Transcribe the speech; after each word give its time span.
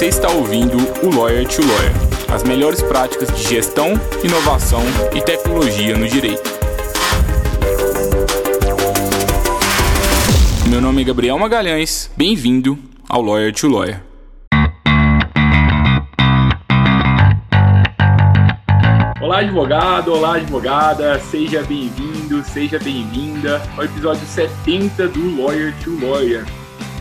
Você 0.00 0.06
está 0.06 0.30
ouvindo 0.30 0.78
o 1.04 1.14
Lawyer 1.14 1.46
to 1.46 1.60
Lawyer, 1.60 1.92
as 2.34 2.42
melhores 2.42 2.80
práticas 2.80 3.28
de 3.36 3.46
gestão, 3.46 3.92
inovação 4.24 4.80
e 5.14 5.20
tecnologia 5.20 5.94
no 5.94 6.08
direito. 6.08 6.50
Meu 10.70 10.80
nome 10.80 11.02
é 11.02 11.04
Gabriel 11.04 11.38
Magalhães, 11.38 12.10
bem-vindo 12.16 12.78
ao 13.06 13.20
Lawyer 13.20 13.52
to 13.52 13.68
Lawyer. 13.68 14.02
Olá, 19.20 19.40
advogado, 19.40 20.14
olá, 20.14 20.36
advogada, 20.36 21.20
seja 21.30 21.62
bem-vindo, 21.64 22.42
seja 22.42 22.78
bem-vinda 22.78 23.60
ao 23.76 23.84
episódio 23.84 24.26
70 24.26 25.08
do 25.08 25.42
Lawyer 25.42 25.74
to 25.84 25.90
Lawyer. 26.02 26.46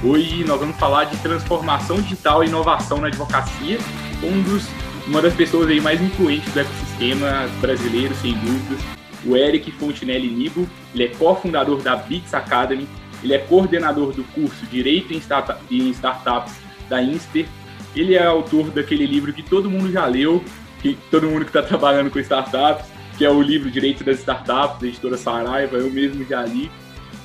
Hoje 0.02 0.45
nós 0.45 0.58
vamos 0.58 0.77
falar 0.77 1.03
de 1.05 1.17
transformação 1.17 2.02
digital 2.02 2.41
e 2.41 2.48
inovação 2.48 3.02
na 3.02 3.08
advocacia, 3.08 3.77
um 4.23 4.41
dos, 4.44 4.66
uma 5.05 5.22
das 5.22 5.34
pessoas 5.34 5.67
aí 5.67 5.81
mais 5.81 6.02
influentes 6.02 6.53
do 6.53 6.62
ecossistema 6.62 7.49
brasileiro, 7.59 8.16
sem 8.16 8.31
dúvidas, 8.31 8.80
o 9.25 9.35
Eric 9.35 9.70
Fontinelli 9.73 10.30
Nibo. 10.30 10.70
Ele 10.94 11.03
é 11.03 11.08
cofundador 11.09 11.81
da 11.81 11.98
Bits 11.98 12.34
Academy, 12.34 12.88
ele 13.22 13.34
é 13.34 13.39
coordenador 13.39 14.13
do 14.13 14.23
curso 14.23 14.66
Direito 14.67 15.12
em, 15.12 15.22
em 15.70 15.89
Startups 15.89 16.53
da 16.88 17.03
Inster, 17.03 17.45
ele 17.94 18.16
é 18.16 18.25
autor 18.25 18.72
daquele 18.72 19.05
livro 19.05 19.34
que 19.34 19.44
todo 19.44 19.70
mundo 19.70 19.91
já 19.91 20.05
leu, 20.05 20.41
que 20.81 20.97
todo 21.11 21.27
mundo 21.27 21.41
que 21.44 21.50
está 21.50 21.61
trabalhando 21.61 22.09
com 22.09 22.20
startups, 22.20 22.86
que 23.17 23.25
é 23.25 23.30
o 23.30 23.41
livro 23.41 23.69
Direito 23.69 24.02
das 24.06 24.19
Startups, 24.19 24.80
da 24.80 24.88
editora 24.88 25.17
Saraiva, 25.17 25.75
eu 25.75 25.91
mesmo 25.91 26.23
já 26.23 26.41
li 26.45 26.72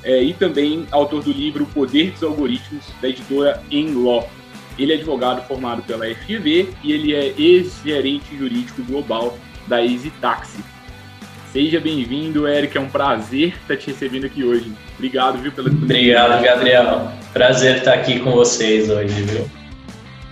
é, 0.05 0.22
e 0.22 0.34
também 0.34 0.86
autor 0.91 1.22
do 1.22 1.33
livro 1.33 1.64
O 1.64 1.66
Poder 1.66 2.10
dos 2.12 2.22
Algoritmos, 2.22 2.84
da 3.00 3.08
editora 3.08 3.62
Enlaw. 3.70 4.28
Ele 4.78 4.92
é 4.92 4.97
advogado 4.97 5.47
formado 5.47 5.83
pela 5.83 6.06
FGV 6.06 6.69
e 6.83 6.92
ele 6.92 7.14
é 7.14 7.33
ex-gerente 7.38 8.36
jurídico 8.36 8.82
global 8.82 9.38
da 9.66 9.82
Easy 9.82 10.10
Taxi. 10.20 10.62
Seja 11.52 11.80
bem-vindo, 11.80 12.48
Eric. 12.48 12.77
É 12.77 12.80
um 12.80 12.88
prazer 12.88 13.55
estar 13.62 13.77
te 13.77 13.86
recebendo 13.86 14.27
aqui 14.27 14.42
hoje. 14.42 14.72
Obrigado, 14.97 15.38
viu, 15.38 15.52
pela 15.52 15.69
Obrigado, 15.69 16.42
Gabriel. 16.42 17.12
Prazer 17.32 17.77
estar 17.77 17.94
aqui 17.94 18.19
com 18.19 18.32
vocês 18.32 18.91
hoje, 18.91 19.22
viu? 19.22 19.48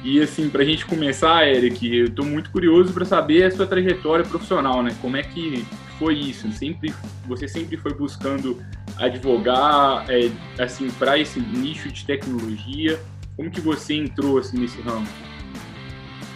E 0.03 0.21
assim, 0.21 0.49
para 0.49 0.63
a 0.63 0.65
gente 0.65 0.85
começar, 0.85 1.47
Eric, 1.47 1.97
eu 1.97 2.07
estou 2.07 2.25
muito 2.25 2.51
curioso 2.51 2.93
para 2.93 3.05
saber 3.05 3.45
a 3.45 3.51
sua 3.53 3.69
trajetória 3.69 4.25
profissional, 4.25 4.83
né? 4.83 4.93
Como 5.01 5.17
é 5.17 5.23
que 5.23 5.65
foi 5.99 6.15
isso? 6.15 6.51
Sempre, 6.53 6.95
você 7.27 7.47
sempre 7.49 7.77
foi 7.77 7.95
buscando 7.95 8.63
advogar, 8.97 10.05
é, 10.09 10.31
assim, 10.63 10.91
para 10.91 11.19
esse 11.19 11.41
nicho 11.41 11.91
de 11.91 12.05
tecnologia? 12.05 13.01
Como 13.37 13.51
que 13.51 13.61
você 13.61 13.95
entrou 13.95 14.39
assim 14.39 14.59
nesse 14.59 14.81
ramo? 14.83 15.07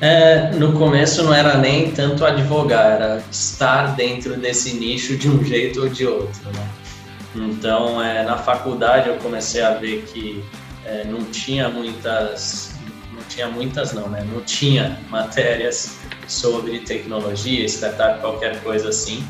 É, 0.00 0.50
no 0.52 0.72
começo 0.72 1.22
não 1.22 1.32
era 1.32 1.56
nem 1.56 1.90
tanto 1.90 2.24
advogar, 2.24 2.92
era 2.92 3.24
estar 3.30 3.96
dentro 3.96 4.36
desse 4.36 4.74
nicho 4.74 5.16
de 5.16 5.28
um 5.28 5.42
jeito 5.42 5.80
ou 5.82 5.88
de 5.88 6.06
outro, 6.06 6.50
né? 6.52 6.68
Então, 7.34 8.02
é, 8.02 8.24
na 8.24 8.36
faculdade 8.36 9.08
eu 9.08 9.16
comecei 9.16 9.62
a 9.62 9.74
ver 9.74 10.02
que 10.02 10.42
é, 10.84 11.04
não 11.04 11.24
tinha 11.24 11.68
muitas 11.68 12.76
tinha 13.28 13.48
muitas 13.48 13.92
não, 13.92 14.08
né? 14.08 14.26
Não 14.32 14.40
tinha 14.42 14.98
matérias 15.10 15.98
sobre 16.28 16.80
tecnologia, 16.80 17.64
startup, 17.66 18.20
qualquer 18.20 18.62
coisa 18.62 18.88
assim. 18.88 19.24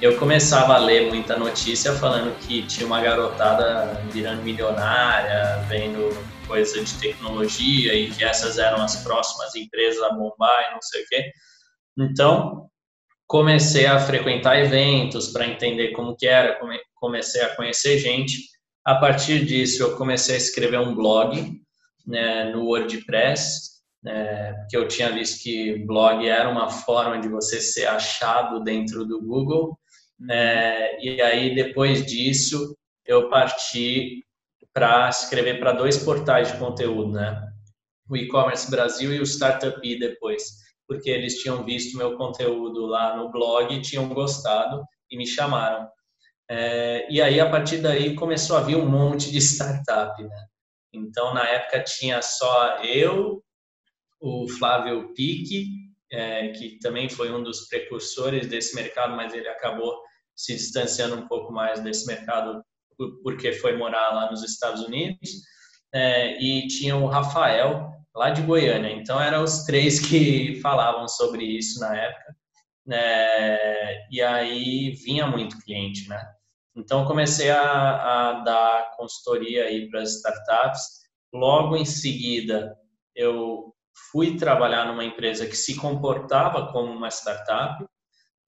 Eu 0.00 0.16
começava 0.18 0.76
a 0.76 0.78
ler 0.78 1.10
muita 1.10 1.36
notícia 1.36 1.92
falando 1.92 2.34
que 2.38 2.66
tinha 2.66 2.86
uma 2.86 3.02
garotada 3.02 4.00
virando 4.10 4.42
milionária, 4.42 5.62
vendo 5.68 6.16
coisa 6.46 6.82
de 6.82 6.94
tecnologia 6.94 7.94
e 7.94 8.10
que 8.10 8.24
essas 8.24 8.56
eram 8.56 8.82
as 8.82 8.96
próximas 9.04 9.54
empresas 9.54 10.02
a 10.02 10.14
bombar 10.14 10.70
e 10.70 10.72
não 10.72 10.80
sei 10.80 11.02
o 11.02 11.06
quê. 11.06 11.30
Então, 11.98 12.70
comecei 13.26 13.84
a 13.84 14.00
frequentar 14.00 14.58
eventos 14.58 15.28
para 15.28 15.46
entender 15.46 15.92
como 15.92 16.16
que 16.16 16.26
era, 16.26 16.58
comecei 16.94 17.42
a 17.42 17.54
conhecer 17.54 17.98
gente. 17.98 18.38
A 18.82 18.94
partir 18.94 19.44
disso, 19.44 19.82
eu 19.82 19.98
comecei 19.98 20.34
a 20.34 20.38
escrever 20.38 20.80
um 20.80 20.94
blog 20.94 21.60
né, 22.06 22.44
no 22.44 22.64
WordPress, 22.64 23.82
né, 24.02 24.54
porque 24.54 24.78
eu 24.78 24.88
tinha 24.88 25.12
visto 25.12 25.42
que 25.42 25.84
blog 25.84 26.26
era 26.26 26.48
uma 26.48 26.70
forma 26.70 27.20
de 27.20 27.28
você 27.28 27.60
ser 27.60 27.84
achado 27.84 28.64
dentro 28.64 29.04
do 29.04 29.20
Google. 29.20 29.78
Né, 30.20 31.00
e 31.00 31.20
aí, 31.22 31.54
depois 31.54 32.04
disso, 32.04 32.76
eu 33.06 33.28
parti 33.30 34.24
para 34.72 35.08
escrever 35.08 35.58
para 35.58 35.72
dois 35.72 35.96
portais 35.98 36.52
de 36.52 36.58
conteúdo, 36.58 37.12
né? 37.12 37.50
o 38.10 38.16
e-commerce 38.16 38.68
Brasil 38.68 39.14
e 39.14 39.20
o 39.20 39.26
Startup 39.26 39.80
depois, 39.98 40.42
porque 40.86 41.08
eles 41.08 41.38
tinham 41.38 41.64
visto 41.64 41.96
meu 41.96 42.16
conteúdo 42.16 42.86
lá 42.86 43.16
no 43.16 43.30
blog, 43.30 43.80
tinham 43.80 44.08
gostado 44.08 44.84
e 45.08 45.16
me 45.16 45.24
chamaram. 45.24 45.88
É, 46.50 47.06
e 47.08 47.22
aí, 47.22 47.38
a 47.38 47.48
partir 47.48 47.78
daí, 47.78 48.16
começou 48.16 48.56
a 48.56 48.62
vir 48.62 48.76
um 48.76 48.88
monte 48.88 49.30
de 49.30 49.38
startup, 49.38 50.20
né? 50.20 50.46
Então, 50.92 51.32
na 51.32 51.46
época, 51.46 51.84
tinha 51.84 52.20
só 52.20 52.82
eu, 52.82 53.40
o 54.20 54.48
Flávio 54.48 55.14
Pique, 55.14 55.66
é, 56.10 56.48
que 56.48 56.80
também 56.80 57.08
foi 57.08 57.30
um 57.30 57.40
dos 57.40 57.68
precursores 57.68 58.48
desse 58.48 58.74
mercado, 58.74 59.14
mas 59.14 59.32
ele 59.32 59.48
acabou 59.48 60.02
se 60.44 60.54
distanciando 60.54 61.16
um 61.16 61.28
pouco 61.28 61.52
mais 61.52 61.80
desse 61.80 62.06
mercado 62.06 62.62
porque 63.22 63.52
foi 63.52 63.76
morar 63.76 64.14
lá 64.14 64.30
nos 64.30 64.42
Estados 64.42 64.82
Unidos. 64.82 65.30
É, 65.92 66.40
e 66.40 66.66
tinha 66.68 66.96
o 66.96 67.06
Rafael, 67.06 67.90
lá 68.14 68.30
de 68.30 68.42
Goiânia. 68.42 68.92
Então, 68.92 69.20
eram 69.20 69.42
os 69.42 69.64
três 69.64 69.98
que 69.98 70.60
falavam 70.62 71.08
sobre 71.08 71.44
isso 71.44 71.80
na 71.80 71.96
época. 71.96 72.36
É, 72.92 74.06
e 74.10 74.20
aí 74.20 74.90
vinha 74.90 75.26
muito 75.26 75.58
cliente, 75.62 76.08
né? 76.08 76.22
Então, 76.76 77.06
comecei 77.06 77.50
a, 77.50 77.60
a 77.60 78.32
dar 78.44 78.92
consultoria 78.96 79.64
aí 79.64 79.88
para 79.88 80.02
as 80.02 80.16
startups. 80.16 81.00
Logo 81.32 81.76
em 81.76 81.84
seguida, 81.84 82.76
eu 83.14 83.74
fui 84.10 84.36
trabalhar 84.36 84.86
numa 84.86 85.04
empresa 85.04 85.46
que 85.46 85.56
se 85.56 85.76
comportava 85.76 86.72
como 86.72 86.92
uma 86.92 87.08
startup, 87.08 87.84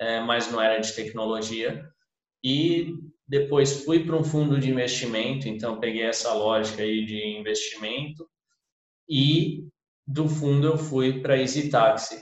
é, 0.03 0.21
mas 0.21 0.51
não 0.51 0.61
era 0.61 0.79
de 0.81 0.93
tecnologia. 0.95 1.85
E 2.45 2.95
depois 3.27 3.85
fui 3.85 4.05
para 4.05 4.17
um 4.17 4.25
fundo 4.25 4.59
de 4.59 4.71
investimento, 4.71 5.49
então 5.49 5.81
peguei 5.81 6.03
essa 6.03 6.33
lógica 6.35 6.83
aí 6.83 7.05
de 7.05 7.39
investimento. 7.39 8.29
E 9.09 9.67
do 10.07 10.29
fundo 10.29 10.67
eu 10.67 10.79
fui 10.79 11.21
para 11.21 11.39
Easy 11.39 11.71
Taxi, 11.71 12.21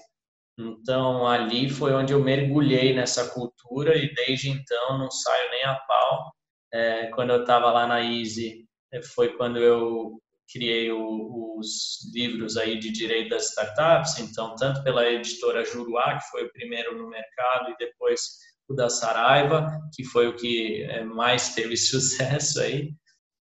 então, 0.61 1.27
ali 1.27 1.71
foi 1.71 1.93
onde 1.95 2.13
eu 2.13 2.23
mergulhei 2.23 2.95
nessa 2.95 3.31
cultura 3.33 3.97
e 3.97 4.13
desde 4.15 4.51
então 4.51 4.99
não 4.99 5.11
saio 5.11 5.51
nem 5.51 5.65
a 5.65 5.75
pau. 5.75 6.33
É, 6.73 7.07
quando 7.09 7.31
eu 7.31 7.41
estava 7.41 7.71
lá 7.71 7.87
na 7.87 8.03
Easy, 8.03 8.67
é, 8.93 9.03
foi 9.03 9.37
quando 9.37 9.59
eu 9.59 10.21
criei 10.53 10.91
o, 10.91 11.57
os 11.59 12.13
livros 12.13 12.57
aí 12.57 12.79
de 12.79 12.91
direito 12.91 13.31
das 13.31 13.51
startups, 13.51 14.19
então 14.19 14.55
tanto 14.57 14.83
pela 14.83 15.09
editora 15.09 15.65
Juruá, 15.65 16.19
que 16.19 16.31
foi 16.31 16.45
o 16.45 16.53
primeiro 16.53 16.97
no 16.97 17.09
mercado, 17.09 17.71
e 17.71 17.77
depois 17.79 18.21
o 18.69 18.75
da 18.75 18.89
Saraiva, 18.89 19.69
que 19.95 20.05
foi 20.05 20.29
o 20.29 20.37
que 20.37 20.83
é, 20.85 21.05
mais 21.05 21.55
teve 21.55 21.77
sucesso 21.79 22.61
aí. 22.61 22.93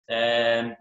É, 0.09 0.77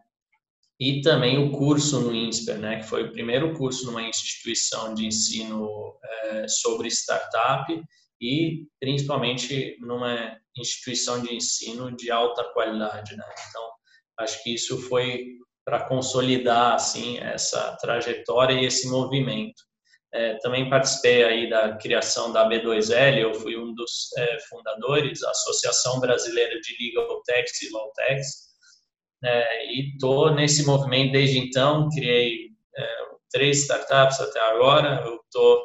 e 0.79 1.01
também 1.01 1.37
o 1.37 1.51
curso 1.51 1.99
no 1.99 2.13
INSPER, 2.13 2.59
né, 2.59 2.77
que 2.77 2.87
foi 2.87 3.03
o 3.03 3.11
primeiro 3.11 3.53
curso 3.55 3.85
numa 3.85 4.03
instituição 4.03 4.93
de 4.93 5.07
ensino 5.07 5.97
é, 6.03 6.47
sobre 6.47 6.87
startup 6.90 7.84
e 8.22 8.67
principalmente 8.79 9.78
numa 9.81 10.37
instituição 10.55 11.22
de 11.22 11.34
ensino 11.34 11.96
de 11.96 12.11
alta 12.11 12.43
qualidade, 12.53 13.16
né? 13.16 13.25
Então, 13.49 13.63
acho 14.19 14.43
que 14.43 14.53
isso 14.53 14.79
foi 14.87 15.37
para 15.67 15.84
consolidar 15.84 16.75
assim 16.75 17.17
essa 17.19 17.75
trajetória 17.81 18.53
e 18.53 18.66
esse 18.66 18.87
movimento. 18.87 19.61
É, 20.14 20.35
também 20.35 20.69
participei 20.69 21.25
aí 21.25 21.49
da 21.49 21.75
criação 21.75 22.31
da 22.31 22.47
B2L, 22.47 23.17
eu 23.17 23.34
fui 23.34 23.58
um 23.58 23.73
dos 23.73 24.16
é, 24.17 24.37
fundadores, 24.49 25.22
a 25.23 25.29
Associação 25.29 25.99
Brasileira 25.99 26.58
de 26.61 26.73
Legal 26.79 27.22
Techs 27.23 27.61
e 27.64 27.69
Law 27.73 27.91
é, 29.25 29.73
e 29.73 29.90
estou 29.91 30.34
nesse 30.34 30.66
movimento 30.66 31.11
desde 31.11 31.37
então. 31.37 31.90
Criei 31.90 32.52
é, 32.73 32.87
três 33.29 33.64
startups 33.64 34.22
até 34.22 34.40
agora. 34.40 35.03
Eu 35.05 35.17
estou 35.17 35.61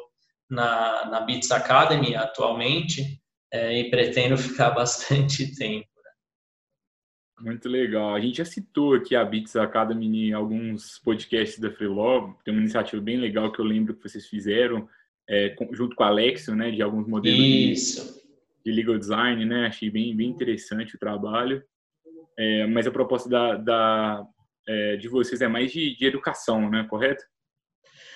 na, 0.49 1.05
na 1.05 1.21
Bits 1.21 1.49
Academy 1.49 2.13
atualmente 2.13 3.21
é, 3.53 3.79
e 3.79 3.89
pretendo 3.89 4.35
ficar 4.37 4.71
bastante 4.71 5.55
tempo. 5.55 5.87
Muito 7.43 7.67
legal. 7.67 8.15
A 8.15 8.21
gente 8.21 8.37
já 8.37 8.45
citou 8.45 8.93
aqui 8.93 9.17
a 9.17 9.25
Bits 9.25 9.57
Academy 9.57 10.29
em 10.29 10.31
alguns 10.31 10.97
podcasts 10.99 11.59
da 11.59 11.69
Freelog. 11.69 12.33
Tem 12.45 12.53
uma 12.53 12.61
iniciativa 12.61 13.01
bem 13.01 13.17
legal 13.17 13.51
que 13.51 13.59
eu 13.59 13.65
lembro 13.65 13.93
que 13.93 14.01
vocês 14.01 14.25
fizeram 14.27 14.87
é, 15.29 15.53
junto 15.73 15.93
com 15.93 16.03
a 16.03 16.07
Alexio, 16.07 16.55
né, 16.55 16.71
de 16.71 16.81
alguns 16.81 17.05
modelos 17.05 17.37
Isso. 17.37 18.23
De, 18.63 18.71
de 18.71 18.77
legal 18.77 18.97
design, 18.97 19.43
né? 19.43 19.65
Achei 19.65 19.89
bem, 19.89 20.15
bem 20.15 20.29
interessante 20.29 20.95
o 20.95 20.99
trabalho. 20.99 21.61
É, 22.39 22.65
mas 22.65 22.87
a 22.87 22.91
proposta 22.91 23.27
da, 23.27 23.55
da 23.57 24.25
é, 24.65 24.95
de 24.95 25.09
vocês 25.09 25.41
é 25.41 25.47
mais 25.49 25.69
de, 25.69 25.97
de, 25.97 26.05
educação, 26.05 26.69
né? 26.69 26.87
Correto? 26.89 27.25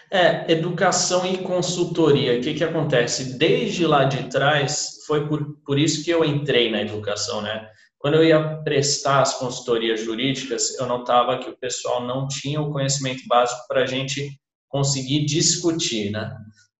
É, 0.10 0.50
educação 0.54 1.30
e 1.30 1.40
consultoria. 1.40 2.40
O 2.40 2.42
que, 2.42 2.54
que 2.54 2.64
acontece? 2.64 3.38
Desde 3.38 3.86
lá 3.86 4.06
de 4.06 4.30
trás, 4.30 5.04
foi 5.06 5.28
por, 5.28 5.58
por 5.66 5.78
isso 5.78 6.06
que 6.06 6.12
eu 6.12 6.24
entrei 6.24 6.72
na 6.72 6.82
educação, 6.82 7.42
né? 7.42 7.70
Quando 8.08 8.20
eu 8.20 8.24
ia 8.24 8.62
prestar 8.64 9.20
as 9.20 9.34
consultorias 9.34 10.00
jurídicas, 10.00 10.80
eu 10.80 10.86
notava 10.86 11.40
que 11.40 11.50
o 11.50 11.58
pessoal 11.58 12.08
não 12.08 12.26
tinha 12.26 12.62
o 12.62 12.72
conhecimento 12.72 13.28
básico 13.28 13.68
para 13.68 13.84
a 13.84 13.86
gente 13.86 14.32
conseguir 14.70 15.26
discutir, 15.26 16.10
né? 16.10 16.34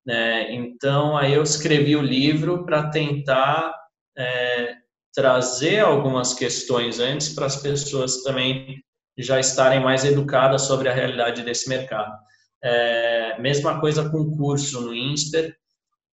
É, 0.08 0.56
então, 0.56 1.18
aí 1.18 1.34
eu 1.34 1.44
escrevi 1.44 1.98
o 1.98 2.02
livro 2.02 2.64
para 2.64 2.90
tentar 2.92 3.76
é, 4.18 4.76
trazer 5.14 5.82
algumas 5.82 6.34
questões 6.34 6.98
antes 7.02 7.36
para 7.36 7.48
as 7.48 7.58
pessoas 7.58 8.24
também 8.24 8.82
já 9.18 9.38
estarem 9.38 9.82
mais 9.82 10.06
educadas 10.06 10.62
sobre 10.62 10.88
a 10.88 10.94
realidade 10.94 11.44
desse 11.44 11.68
mercado. 11.68 12.18
É, 12.64 13.38
mesma 13.38 13.82
coisa 13.82 14.10
com 14.10 14.20
o 14.20 14.38
curso 14.38 14.80
no 14.80 14.96
INSPER, 14.96 15.58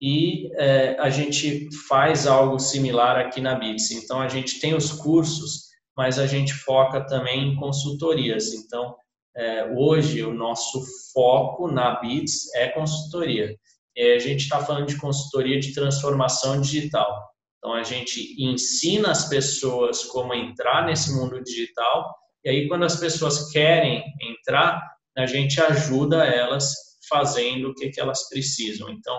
e 0.01 0.51
é, 0.57 0.97
a 0.99 1.11
gente 1.11 1.69
faz 1.89 2.27
algo 2.27 2.59
similar 2.59 3.19
aqui 3.19 3.41
na 3.41 3.55
BITS. 3.55 3.91
Então, 3.93 4.21
a 4.21 4.29
gente 4.29 4.61
tem 4.61 4.75
os 4.75 4.93
cursos, 4.93 5.69
mas 5.97 6.19
a 6.19 6.27
gente 6.27 6.55
foca 6.55 7.05
também 7.07 7.49
em 7.49 7.57
consultorias. 7.57 8.55
Então, 8.55 8.95
é, 9.37 9.73
hoje, 9.77 10.23
o 10.23 10.33
nosso 10.33 10.85
foco 11.13 11.69
na 11.69 12.01
BITS 12.01 12.55
é 12.55 12.69
consultoria. 12.69 13.57
E 13.97 14.15
a 14.15 14.19
gente 14.19 14.43
está 14.43 14.65
falando 14.65 14.87
de 14.87 14.97
consultoria 14.99 15.59
de 15.59 15.75
transformação 15.75 16.61
digital. 16.61 17.29
Então, 17.59 17.75
a 17.75 17.83
gente 17.83 18.37
ensina 18.41 19.11
as 19.11 19.29
pessoas 19.29 20.05
como 20.05 20.33
entrar 20.33 20.87
nesse 20.87 21.13
mundo 21.13 21.43
digital, 21.43 22.15
e 22.45 22.51
aí, 22.51 22.69
quando 22.69 22.85
as 22.85 22.97
pessoas 22.97 23.51
querem 23.51 24.03
entrar, 24.23 24.81
a 25.17 25.27
gente 25.27 25.61
ajuda 25.61 26.25
elas 26.25 26.73
fazendo 27.09 27.71
o 27.71 27.75
que, 27.75 27.91
que 27.91 28.01
elas 28.01 28.29
precisam. 28.29 28.89
Então, 28.91 29.19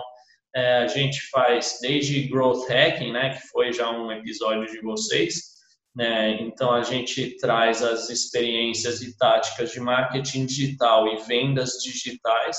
é, 0.54 0.78
a 0.78 0.86
gente 0.86 1.20
faz 1.30 1.78
desde 1.80 2.28
growth 2.28 2.68
hacking, 2.68 3.12
né, 3.12 3.30
que 3.30 3.46
foi 3.48 3.72
já 3.72 3.90
um 3.90 4.10
episódio 4.10 4.66
de 4.66 4.80
vocês. 4.80 5.50
Né, 5.94 6.40
então 6.42 6.72
a 6.72 6.82
gente 6.82 7.36
traz 7.38 7.82
as 7.82 8.10
experiências 8.10 9.02
e 9.02 9.16
táticas 9.16 9.72
de 9.72 9.80
marketing 9.80 10.46
digital 10.46 11.08
e 11.08 11.16
vendas 11.24 11.78
digitais 11.82 12.58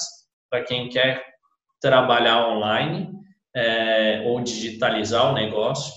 para 0.50 0.64
quem 0.64 0.90
quer 0.90 1.26
trabalhar 1.80 2.48
online 2.50 3.10
é, 3.56 4.24
ou 4.26 4.42
digitalizar 4.42 5.32
o 5.32 5.34
negócio. 5.34 5.94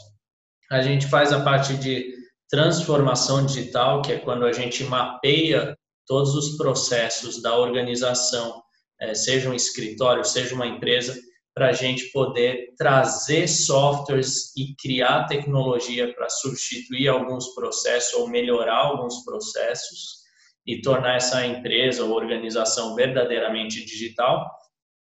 A 0.70 0.80
gente 0.80 1.06
faz 1.06 1.32
a 1.32 1.42
parte 1.42 1.74
de 1.76 2.14
transformação 2.48 3.44
digital, 3.44 4.00
que 4.00 4.12
é 4.12 4.18
quando 4.18 4.44
a 4.44 4.52
gente 4.52 4.84
mapeia 4.84 5.76
todos 6.06 6.34
os 6.34 6.56
processos 6.56 7.40
da 7.42 7.56
organização, 7.56 8.62
é, 9.00 9.14
seja 9.14 9.48
um 9.48 9.54
escritório, 9.54 10.24
seja 10.24 10.54
uma 10.54 10.66
empresa, 10.66 11.14
para 11.54 11.68
a 11.68 11.72
gente 11.72 12.10
poder 12.10 12.74
trazer 12.76 13.46
softwares 13.46 14.52
e 14.56 14.74
criar 14.74 15.26
tecnologia 15.26 16.12
para 16.12 16.28
substituir 16.28 17.06
alguns 17.06 17.54
processos 17.54 18.14
ou 18.14 18.28
melhorar 18.28 18.78
alguns 18.78 19.24
processos 19.24 20.24
e 20.66 20.80
tornar 20.80 21.16
essa 21.16 21.46
empresa 21.46 22.04
ou 22.04 22.12
organização 22.12 22.96
verdadeiramente 22.96 23.84
digital. 23.84 24.50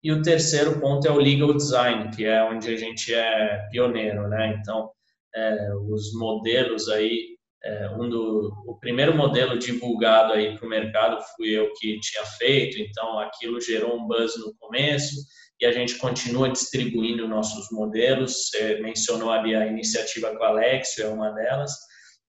E 0.04 0.12
o 0.12 0.20
terceiro 0.20 0.78
ponto 0.81 1.06
é 1.06 1.10
o 1.10 1.19
legal 1.19 1.54
design, 1.54 2.10
que 2.14 2.25
é 2.25 2.43
onde 2.44 2.69
a 2.69 2.76
gente 2.76 3.14
é 3.14 3.69
pioneiro, 3.70 4.28
né? 4.28 4.58
Então, 4.60 4.90
é, 5.34 5.75
os 5.88 6.12
modelos 6.14 6.88
aí, 6.88 7.37
é, 7.64 7.88
um 7.90 8.08
do, 8.10 8.52
o 8.66 8.78
primeiro 8.81 9.16
modelo 9.16 9.56
divulgado 9.56 10.32
aí 10.32 10.58
para 10.58 10.66
o 10.66 10.69
mercado 10.69 11.22
fui 11.37 11.50
eu 11.50 11.72
que 11.75 12.00
tinha 12.00 12.25
feito, 12.25 12.78
então 12.78 13.20
aquilo 13.20 13.60
gerou 13.60 13.96
um 13.96 14.06
buzz 14.06 14.37
no 14.38 14.52
começo, 14.58 15.14
e 15.62 15.67
a 15.67 15.70
gente 15.70 15.97
continua 15.97 16.50
distribuindo 16.50 17.29
nossos 17.29 17.70
modelos. 17.70 18.49
Você 18.49 18.81
mencionou 18.81 19.31
ali 19.31 19.55
a 19.55 19.64
iniciativa 19.64 20.37
com 20.37 20.43
a 20.43 20.49
Alexio, 20.49 21.05
é 21.05 21.09
uma 21.09 21.31
delas. 21.31 21.73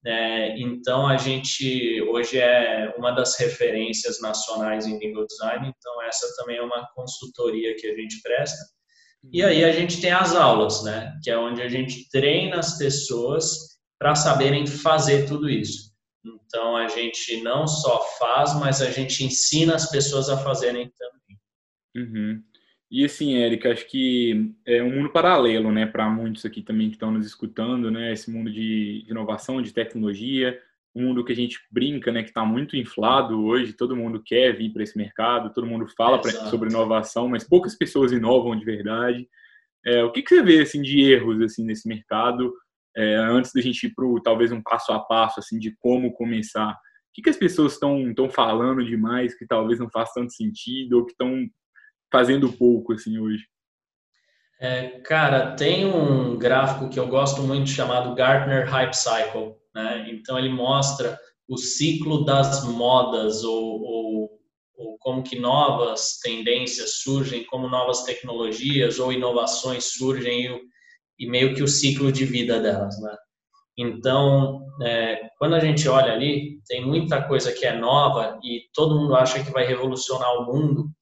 É, 0.06 0.60
então, 0.60 1.08
a 1.08 1.18
gente 1.18 2.00
hoje 2.04 2.38
é 2.38 2.94
uma 2.96 3.10
das 3.12 3.36
referências 3.40 4.22
nacionais 4.22 4.86
em 4.86 5.00
legal 5.00 5.26
design, 5.26 5.74
então 5.76 6.02
essa 6.04 6.28
também 6.38 6.58
é 6.58 6.62
uma 6.62 6.88
consultoria 6.94 7.76
que 7.76 7.88
a 7.88 7.96
gente 7.96 8.22
presta. 8.22 8.60
E 9.32 9.42
aí 9.42 9.64
a 9.64 9.72
gente 9.72 10.00
tem 10.00 10.12
as 10.12 10.36
aulas, 10.36 10.84
né, 10.84 11.12
que 11.24 11.32
é 11.32 11.38
onde 11.38 11.62
a 11.62 11.70
gente 11.70 12.08
treina 12.10 12.60
as 12.60 12.78
pessoas 12.78 13.80
para 13.98 14.14
saberem 14.14 14.68
fazer 14.68 15.26
tudo 15.26 15.50
isso. 15.50 15.92
Então, 16.24 16.78
a 16.78 16.88
gente 16.88 17.42
não 17.42 17.66
só 17.66 18.00
faz, 18.20 18.54
mas 18.60 18.80
a 18.80 18.92
gente 18.92 19.24
ensina 19.24 19.74
as 19.74 19.90
pessoas 19.90 20.30
a 20.30 20.38
fazerem 20.38 20.92
também. 21.00 21.40
Uhum. 21.96 22.44
E 22.94 23.04
assim, 23.04 23.38
Érica, 23.38 23.72
acho 23.72 23.88
que 23.88 24.54
é 24.68 24.84
um 24.84 24.94
mundo 24.94 25.10
paralelo, 25.10 25.72
né, 25.72 25.84
para 25.84 26.08
muitos 26.08 26.46
aqui 26.46 26.62
também 26.62 26.90
que 26.90 26.96
estão 26.96 27.10
nos 27.10 27.26
escutando, 27.26 27.90
né, 27.90 28.14
esse 28.14 28.30
mundo 28.30 28.52
de, 28.52 29.04
inovação, 29.10 29.64
de 29.64 29.74
tecnologia, 29.74 30.62
um 30.94 31.06
mundo 31.06 31.26
que 31.26 31.32
a 31.32 31.36
gente 31.36 31.60
brinca, 31.72 32.12
né, 32.12 32.22
que 32.22 32.30
está 32.30 32.46
muito 32.46 32.78
inflado 32.78 33.44
hoje, 33.46 33.74
todo 33.74 33.96
mundo 33.96 34.22
quer 34.24 34.56
vir 34.56 34.72
para 34.72 34.84
esse 34.84 34.96
mercado, 34.96 35.52
todo 35.52 35.66
mundo 35.66 35.88
fala 35.98 36.22
pra, 36.22 36.30
sobre 36.52 36.70
inovação, 36.70 37.28
mas 37.28 37.44
poucas 37.44 37.76
pessoas 37.76 38.12
inovam 38.12 38.56
de 38.56 38.64
verdade. 38.64 39.28
É, 39.84 40.04
o 40.04 40.12
que, 40.12 40.22
que 40.22 40.30
você 40.30 40.44
vê 40.44 40.62
assim 40.62 40.84
de 40.84 41.02
erros 41.02 41.42
assim 41.42 41.66
nesse 41.66 41.88
mercado? 41.88 42.54
É, 42.96 43.16
antes 43.16 43.52
da 43.54 43.62
gente 43.62 43.88
ir 43.88 43.94
para 43.96 44.06
talvez 44.24 44.52
um 44.52 44.62
passo 44.62 44.94
a 44.94 45.00
passo 45.00 45.40
assim 45.40 45.58
de 45.58 45.76
como 45.80 46.14
começar. 46.14 46.70
O 46.70 46.76
que, 47.12 47.24
que 47.24 47.30
as 47.32 47.38
pessoas 47.38 47.74
estão 47.74 48.30
falando 48.30 48.86
demais 48.86 49.36
que 49.36 49.48
talvez 49.48 49.80
não 49.80 49.90
faça 49.90 50.14
tanto 50.14 50.32
sentido 50.32 51.00
ou 51.00 51.06
que 51.06 51.14
estão 51.14 51.50
fazendo 52.14 52.54
pouco 52.54 52.94
assim 52.94 53.18
hoje? 53.18 53.44
É, 54.62 55.00
cara, 55.00 55.56
tem 55.56 55.84
um 55.84 56.38
gráfico 56.38 56.88
que 56.88 57.00
eu 57.00 57.08
gosto 57.08 57.42
muito 57.42 57.72
chamado 57.72 58.14
Gartner 58.14 58.70
Hype 58.70 58.94
Cycle, 58.94 59.56
né? 59.74 60.08
Então 60.12 60.38
ele 60.38 60.50
mostra 60.50 61.20
o 61.50 61.58
ciclo 61.58 62.24
das 62.24 62.64
modas 62.64 63.44
ou, 63.44 63.82
ou, 63.82 64.30
ou, 64.78 64.98
como 65.00 65.24
que 65.24 65.40
novas 65.40 66.20
tendências 66.22 67.02
surgem, 67.02 67.44
como 67.46 67.68
novas 67.68 68.04
tecnologias 68.04 69.00
ou 69.00 69.12
inovações 69.12 69.86
surgem 69.98 70.46
e, 70.46 70.62
e 71.26 71.30
meio 71.30 71.56
que 71.56 71.64
o 71.64 71.68
ciclo 71.68 72.12
de 72.12 72.26
vida 72.26 72.60
delas, 72.62 73.02
né? 73.02 73.18
Então, 73.76 74.62
é, 74.84 75.30
quando 75.40 75.56
a 75.56 75.60
gente 75.60 75.90
olha 75.90 76.14
ali, 76.14 76.62
tem 76.68 76.86
muita 76.86 77.24
coisa 77.24 77.52
que 77.52 77.66
é 77.66 77.76
nova 77.76 78.40
e 78.44 78.62
todo 78.72 79.00
mundo 79.00 79.16
acha 79.16 79.44
que 79.44 79.52
vai 79.52 79.66
revolucionar 79.66 80.32
o 80.36 80.46
mundo, 80.46 80.93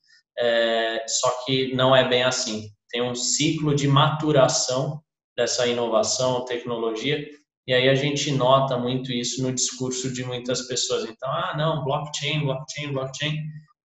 é, 0.42 1.06
só 1.08 1.30
que 1.46 1.74
não 1.76 1.96
é 1.96 2.08
bem 2.08 2.24
assim. 2.24 2.68
Tem 2.90 3.02
um 3.02 3.14
ciclo 3.14 3.76
de 3.76 3.88
maturação 3.88 5.00
dessa 5.38 5.68
inovação, 5.68 6.44
tecnologia, 6.46 7.24
e 7.68 7.74
aí 7.74 7.88
a 7.88 7.96
gente 7.96 8.32
nota 8.32 8.78
muito 8.78 9.12
isso 9.12 9.44
no 9.44 9.54
discurso 9.54 10.12
de 10.12 10.24
muitas 10.24 10.64
pessoas. 10.64 11.04
Então, 11.04 11.30
ah, 11.30 11.54
não, 11.56 11.84
blockchain, 11.84 12.44
blockchain, 12.44 12.92
blockchain, 12.92 13.38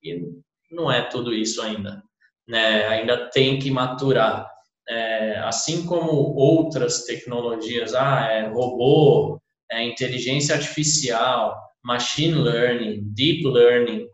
e 0.03 0.23
não 0.71 0.91
é 0.91 1.03
tudo 1.03 1.35
isso 1.35 1.61
ainda. 1.61 2.03
Né? 2.49 2.87
Ainda 2.87 3.31
tem 3.31 3.59
que 3.59 3.71
maturar. 3.71 4.51
É, 4.89 5.39
assim 5.41 5.85
como 5.85 6.11
outras 6.11 7.05
tecnologias, 7.05 7.95
ah, 7.95 8.29
é 8.31 8.49
robô, 8.49 9.39
é 9.71 9.83
inteligência 9.83 10.55
artificial, 10.55 11.61
machine 11.85 12.35
learning, 12.35 13.03
deep 13.15 13.47
learning. 13.47 14.07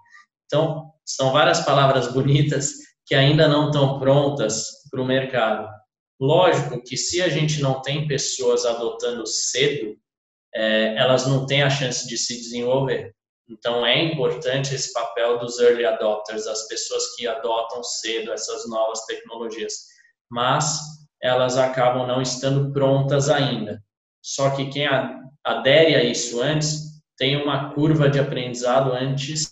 Então, 0.46 0.91
são 1.04 1.32
várias 1.32 1.60
palavras 1.60 2.12
bonitas 2.12 2.72
que 3.06 3.14
ainda 3.14 3.48
não 3.48 3.66
estão 3.66 3.98
prontas 3.98 4.66
para 4.90 5.00
o 5.00 5.06
mercado. 5.06 5.68
Lógico 6.20 6.82
que 6.82 6.96
se 6.96 7.20
a 7.20 7.28
gente 7.28 7.60
não 7.60 7.82
tem 7.82 8.06
pessoas 8.06 8.64
adotando 8.64 9.26
cedo, 9.26 9.96
é, 10.54 10.94
elas 10.96 11.26
não 11.26 11.46
têm 11.46 11.62
a 11.62 11.70
chance 11.70 12.06
de 12.06 12.16
se 12.16 12.36
desenvolver. 12.36 13.12
Então 13.48 13.84
é 13.84 14.02
importante 14.02 14.74
esse 14.74 14.92
papel 14.92 15.38
dos 15.38 15.58
early 15.58 15.84
adopters, 15.84 16.46
as 16.46 16.68
pessoas 16.68 17.14
que 17.16 17.26
adotam 17.26 17.82
cedo 17.82 18.32
essas 18.32 18.68
novas 18.68 19.04
tecnologias, 19.04 19.74
mas 20.30 20.78
elas 21.20 21.56
acabam 21.56 22.06
não 22.06 22.22
estando 22.22 22.72
prontas 22.72 23.28
ainda. 23.28 23.82
Só 24.22 24.50
que 24.50 24.70
quem 24.70 24.86
adere 25.44 25.94
a 25.96 26.04
isso 26.04 26.40
antes 26.40 27.02
tem 27.16 27.36
uma 27.36 27.74
curva 27.74 28.08
de 28.08 28.18
aprendizado 28.18 28.92
antes 28.92 29.50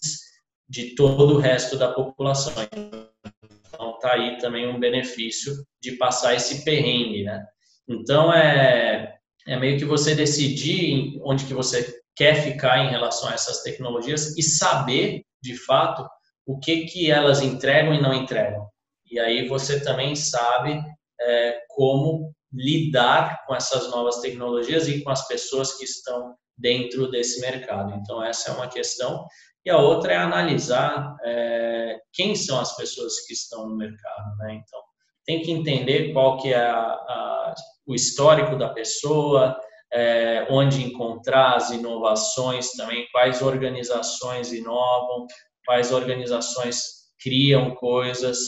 de 0.70 0.94
todo 0.94 1.34
o 1.34 1.38
resto 1.38 1.76
da 1.76 1.92
população. 1.92 2.52
Então, 2.72 3.94
está 3.96 4.12
aí 4.12 4.38
também 4.38 4.68
um 4.68 4.78
benefício 4.78 5.52
de 5.82 5.92
passar 5.92 6.34
esse 6.34 6.64
perrengue, 6.64 7.24
né? 7.24 7.44
Então, 7.88 8.32
é, 8.32 9.16
é 9.48 9.58
meio 9.58 9.76
que 9.76 9.84
você 9.84 10.14
decidir 10.14 11.20
onde 11.24 11.44
que 11.44 11.52
você 11.52 12.00
quer 12.14 12.36
ficar 12.36 12.84
em 12.84 12.90
relação 12.90 13.28
a 13.28 13.34
essas 13.34 13.62
tecnologias 13.64 14.38
e 14.38 14.42
saber, 14.42 15.24
de 15.42 15.56
fato, 15.56 16.08
o 16.46 16.56
que, 16.60 16.84
que 16.84 17.10
elas 17.10 17.42
entregam 17.42 17.92
e 17.92 18.00
não 18.00 18.14
entregam. 18.14 18.68
E 19.10 19.18
aí 19.18 19.48
você 19.48 19.80
também 19.82 20.14
sabe 20.14 20.80
é, 21.20 21.58
como 21.70 22.32
lidar 22.52 23.44
com 23.44 23.56
essas 23.56 23.90
novas 23.90 24.20
tecnologias 24.20 24.86
e 24.86 25.02
com 25.02 25.10
as 25.10 25.26
pessoas 25.26 25.76
que 25.76 25.84
estão 25.84 26.36
dentro 26.56 27.10
desse 27.10 27.40
mercado. 27.40 27.92
Então, 27.94 28.22
essa 28.22 28.50
é 28.50 28.54
uma 28.54 28.68
questão. 28.68 29.26
E 29.64 29.70
a 29.70 29.76
outra 29.76 30.12
é 30.12 30.16
analisar 30.16 31.16
é, 31.22 31.98
quem 32.12 32.34
são 32.34 32.60
as 32.60 32.76
pessoas 32.76 33.20
que 33.26 33.32
estão 33.32 33.68
no 33.68 33.76
mercado, 33.76 34.36
né? 34.38 34.54
Então, 34.54 34.80
tem 35.26 35.42
que 35.42 35.50
entender 35.50 36.12
qual 36.12 36.38
que 36.38 36.52
é 36.52 36.58
a, 36.58 36.80
a, 36.80 37.54
o 37.86 37.94
histórico 37.94 38.56
da 38.56 38.70
pessoa, 38.70 39.58
é, 39.92 40.46
onde 40.50 40.82
encontrar 40.82 41.56
as 41.56 41.70
inovações 41.70 42.72
também, 42.72 43.06
quais 43.12 43.42
organizações 43.42 44.52
inovam, 44.52 45.26
quais 45.66 45.92
organizações 45.92 47.10
criam 47.20 47.74
coisas. 47.74 48.38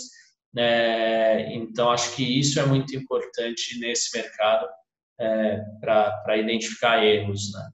Né? 0.54 1.54
Então, 1.54 1.90
acho 1.90 2.14
que 2.14 2.38
isso 2.40 2.58
é 2.60 2.66
muito 2.66 2.96
importante 2.96 3.78
nesse 3.78 4.16
mercado 4.16 4.66
é, 5.20 5.60
para 5.80 6.36
identificar 6.36 7.04
erros. 7.04 7.52
Né? 7.52 7.70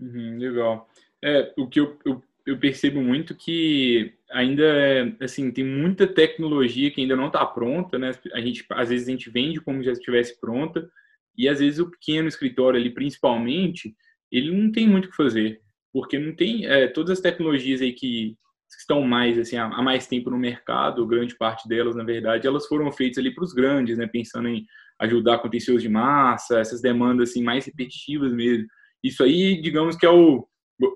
Uhum, 0.00 0.38
legal. 0.38 0.88
É, 1.22 1.52
o 1.58 1.68
que 1.68 1.80
eu, 1.80 1.98
eu, 2.04 2.22
eu, 2.50 2.58
percebo 2.58 3.02
muito 3.02 3.34
que 3.34 4.14
ainda 4.30 4.62
é, 4.62 5.14
assim, 5.20 5.50
tem 5.50 5.64
muita 5.64 6.06
tecnologia 6.06 6.90
que 6.90 7.00
ainda 7.00 7.16
não 7.16 7.28
está 7.28 7.44
pronta, 7.44 7.98
né? 7.98 8.12
A 8.32 8.40
gente, 8.40 8.64
às 8.70 8.88
vezes 8.88 9.08
a 9.08 9.10
gente 9.10 9.30
vende 9.30 9.60
como 9.60 9.82
já 9.82 9.92
estivesse 9.92 10.40
pronta, 10.40 10.88
e 11.36 11.48
às 11.48 11.60
vezes 11.60 11.78
o 11.78 11.90
pequeno 11.90 12.28
escritório 12.28 12.78
ali, 12.78 12.90
principalmente, 12.90 13.94
ele 14.30 14.50
não 14.50 14.70
tem 14.70 14.86
muito 14.86 15.06
o 15.06 15.10
que 15.10 15.16
fazer, 15.16 15.60
porque 15.92 16.18
não 16.18 16.34
tem 16.34 16.66
é, 16.66 16.86
todas 16.88 17.12
as 17.12 17.20
tecnologias 17.20 17.80
aí 17.80 17.92
que 17.92 18.36
estão 18.78 19.02
mais 19.02 19.38
assim 19.38 19.56
há 19.56 19.82
mais 19.82 20.06
tempo 20.06 20.30
no 20.30 20.38
mercado, 20.38 21.06
grande 21.06 21.36
parte 21.36 21.68
delas, 21.68 21.96
na 21.96 22.04
verdade, 22.04 22.46
elas 22.46 22.66
foram 22.66 22.90
feitas 22.92 23.18
ali 23.18 23.34
para 23.34 23.44
os 23.44 23.52
grandes, 23.52 23.98
né? 23.98 24.06
Pensando 24.06 24.48
em 24.48 24.64
ajudar 25.00 25.38
contencioso 25.38 25.80
de 25.80 25.88
massa, 25.88 26.60
essas 26.60 26.80
demandas 26.80 27.30
assim 27.30 27.42
mais 27.42 27.64
repetitivas 27.64 28.32
mesmo. 28.32 28.66
Isso 29.02 29.22
aí, 29.24 29.60
digamos 29.60 29.96
que 29.96 30.04
é 30.04 30.10
o 30.10 30.46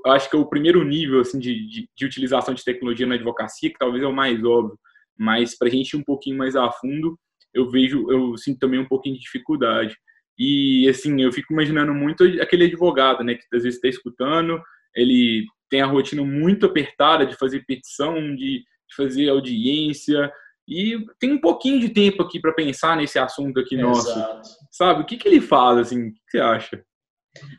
acho 0.06 0.30
que 0.30 0.36
é 0.36 0.38
o 0.38 0.46
primeiro 0.46 0.82
nível 0.84 1.20
assim 1.20 1.38
de, 1.38 1.66
de, 1.68 1.88
de 1.94 2.06
utilização 2.06 2.54
de 2.54 2.64
tecnologia 2.64 3.06
na 3.06 3.14
advocacia, 3.14 3.70
que 3.70 3.78
talvez 3.78 4.02
é 4.02 4.06
o 4.06 4.12
mais 4.12 4.42
óbvio. 4.44 4.78
Mas 5.18 5.56
para 5.56 5.68
a 5.68 5.70
gente 5.70 5.92
ir 5.92 5.96
um 5.96 6.04
pouquinho 6.04 6.36
mais 6.36 6.56
a 6.56 6.70
fundo, 6.70 7.18
eu 7.52 7.70
vejo, 7.70 8.10
eu 8.10 8.36
sinto 8.36 8.58
também 8.58 8.80
um 8.80 8.88
pouquinho 8.88 9.14
de 9.14 9.22
dificuldade. 9.22 9.96
E, 10.38 10.88
assim, 10.88 11.22
eu 11.22 11.32
fico 11.32 11.52
imaginando 11.52 11.94
muito 11.94 12.24
aquele 12.40 12.64
advogado, 12.64 13.22
né, 13.22 13.34
que 13.34 13.44
às 13.54 13.62
vezes 13.62 13.76
está 13.76 13.88
escutando, 13.88 14.60
ele 14.96 15.46
tem 15.70 15.80
a 15.80 15.86
rotina 15.86 16.24
muito 16.24 16.66
apertada 16.66 17.24
de 17.24 17.36
fazer 17.36 17.64
petição, 17.66 18.14
de, 18.34 18.58
de 18.58 18.96
fazer 18.96 19.28
audiência, 19.28 20.32
e 20.66 20.98
tem 21.20 21.32
um 21.32 21.40
pouquinho 21.40 21.78
de 21.78 21.90
tempo 21.90 22.22
aqui 22.22 22.40
para 22.40 22.52
pensar 22.52 22.96
nesse 22.96 23.18
assunto 23.18 23.60
aqui 23.60 23.76
Exato. 23.76 23.88
nosso. 23.88 24.58
Sabe? 24.72 25.02
O 25.02 25.06
que, 25.06 25.16
que 25.16 25.28
ele 25.28 25.40
faz, 25.40 25.78
assim? 25.78 26.08
O 26.08 26.12
que 26.12 26.20
você 26.30 26.38
acha? 26.40 26.84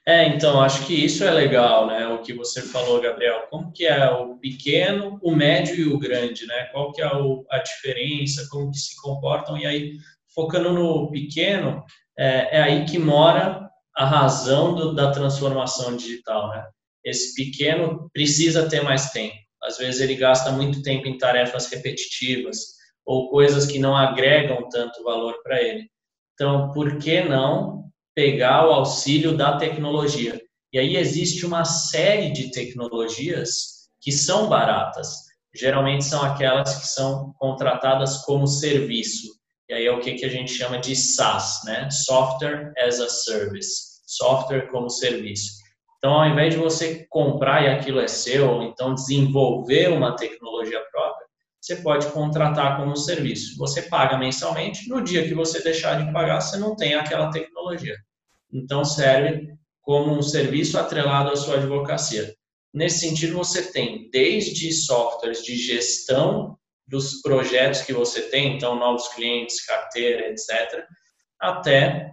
É, 0.08 0.28
então, 0.28 0.62
acho 0.62 0.86
que 0.86 0.94
isso 0.94 1.24
é 1.24 1.32
legal, 1.32 1.88
né? 1.88 2.08
O 2.08 2.22
que 2.22 2.34
você 2.34 2.62
falou, 2.62 3.02
Gabriel. 3.02 3.48
Como 3.50 3.72
que 3.72 3.86
é 3.86 4.10
o 4.10 4.38
pequeno, 4.38 5.20
o 5.22 5.36
médio 5.36 5.76
e 5.76 5.88
o 5.88 6.00
grande, 6.00 6.46
né? 6.46 6.66
Qual 6.72 6.92
que 6.92 7.02
é 7.02 7.06
a 7.06 7.60
diferença, 7.60 8.48
como 8.50 8.72
que 8.72 8.78
se 8.78 8.96
comportam? 9.02 9.58
E 9.58 9.66
aí, 9.66 9.94
focando 10.34 10.72
no 10.72 11.12
pequeno, 11.12 11.84
é, 12.18 12.58
é 12.58 12.62
aí 12.62 12.86
que 12.86 12.98
mora 12.98 13.70
a 13.96 14.06
razão 14.06 14.76
do, 14.76 14.94
da 14.94 15.12
transformação 15.12 15.96
digital, 15.96 16.50
né? 16.50 16.66
Esse 17.04 17.36
pequeno 17.36 18.10
precisa 18.14 18.68
ter 18.70 18.82
mais 18.82 19.12
tempo. 19.12 19.36
Às 19.64 19.78
vezes 19.78 20.02
ele 20.02 20.16
gasta 20.16 20.52
muito 20.52 20.82
tempo 20.82 21.08
em 21.08 21.18
tarefas 21.18 21.68
repetitivas 21.68 22.76
ou 23.06 23.30
coisas 23.30 23.66
que 23.66 23.80
não 23.80 23.96
agregam 23.96 24.68
tanto 24.70 25.04
valor 25.04 25.42
para 25.44 25.62
ele. 25.62 25.90
Então, 26.34 26.72
por 26.72 26.98
que 26.98 27.22
não 27.22 27.86
pegar 28.16 28.68
o 28.68 28.72
auxílio 28.72 29.36
da 29.38 29.58
tecnologia? 29.58 30.42
E 30.74 30.80
aí 30.80 30.96
existe 30.96 31.46
uma 31.46 31.64
série 31.64 32.32
de 32.32 32.52
tecnologias 32.52 33.88
que 34.02 34.12
são 34.12 34.50
baratas. 34.50 35.26
Geralmente 35.54 36.04
são 36.04 36.22
aquelas 36.22 36.78
que 36.78 36.88
são 36.88 37.34
contratadas 37.38 38.26
como 38.26 38.48
serviço. 38.48 39.36
E 39.70 39.74
aí 39.74 39.86
é 39.86 39.92
o 39.92 40.00
que, 40.00 40.24
a 40.26 40.30
gente 40.30 40.52
chama 40.52 40.78
de 40.78 40.96
SaaS, 40.96 41.62
né? 41.66 41.90
Software 41.90 42.72
as 42.78 43.00
a 43.00 43.10
Service, 43.10 44.02
software 44.06 44.70
como 44.70 44.90
serviço. 44.90 45.54
Então, 45.98 46.14
ao 46.14 46.28
invés 46.28 46.54
de 46.54 46.60
você 46.60 47.06
comprar 47.10 47.64
e 47.64 47.70
aquilo 47.70 48.00
é 48.00 48.08
seu, 48.08 48.52
ou 48.52 48.64
então 48.64 48.94
desenvolver 48.94 49.92
uma 49.92 50.16
tecnologia 50.16 50.80
própria, 50.92 51.15
você 51.66 51.78
pode 51.78 52.06
contratar 52.12 52.78
como 52.78 52.96
serviço. 52.96 53.58
Você 53.58 53.82
paga 53.82 54.20
mensalmente, 54.20 54.88
no 54.88 55.02
dia 55.02 55.28
que 55.28 55.34
você 55.34 55.64
deixar 55.64 56.06
de 56.06 56.14
pagar, 56.14 56.40
você 56.40 56.58
não 56.58 56.76
tem 56.76 56.94
aquela 56.94 57.32
tecnologia. 57.32 57.96
Então, 58.54 58.86
serve 58.86 59.48
como 59.82 60.14
um 60.14 60.22
serviço 60.22 60.78
atrelado 60.78 61.32
à 61.32 61.36
sua 61.36 61.56
advocacia. 61.56 62.36
Nesse 62.72 63.00
sentido, 63.00 63.36
você 63.36 63.72
tem 63.72 64.12
desde 64.12 64.72
softwares 64.72 65.44
de 65.44 65.58
gestão 65.58 66.56
dos 66.88 67.22
projetos 67.24 67.82
que 67.82 67.94
você 67.94 68.22
tem, 68.30 68.56
então 68.56 68.76
novos 68.76 69.08
clientes, 69.08 69.66
carteira, 69.66 70.28
etc., 70.30 70.86
até 71.40 72.12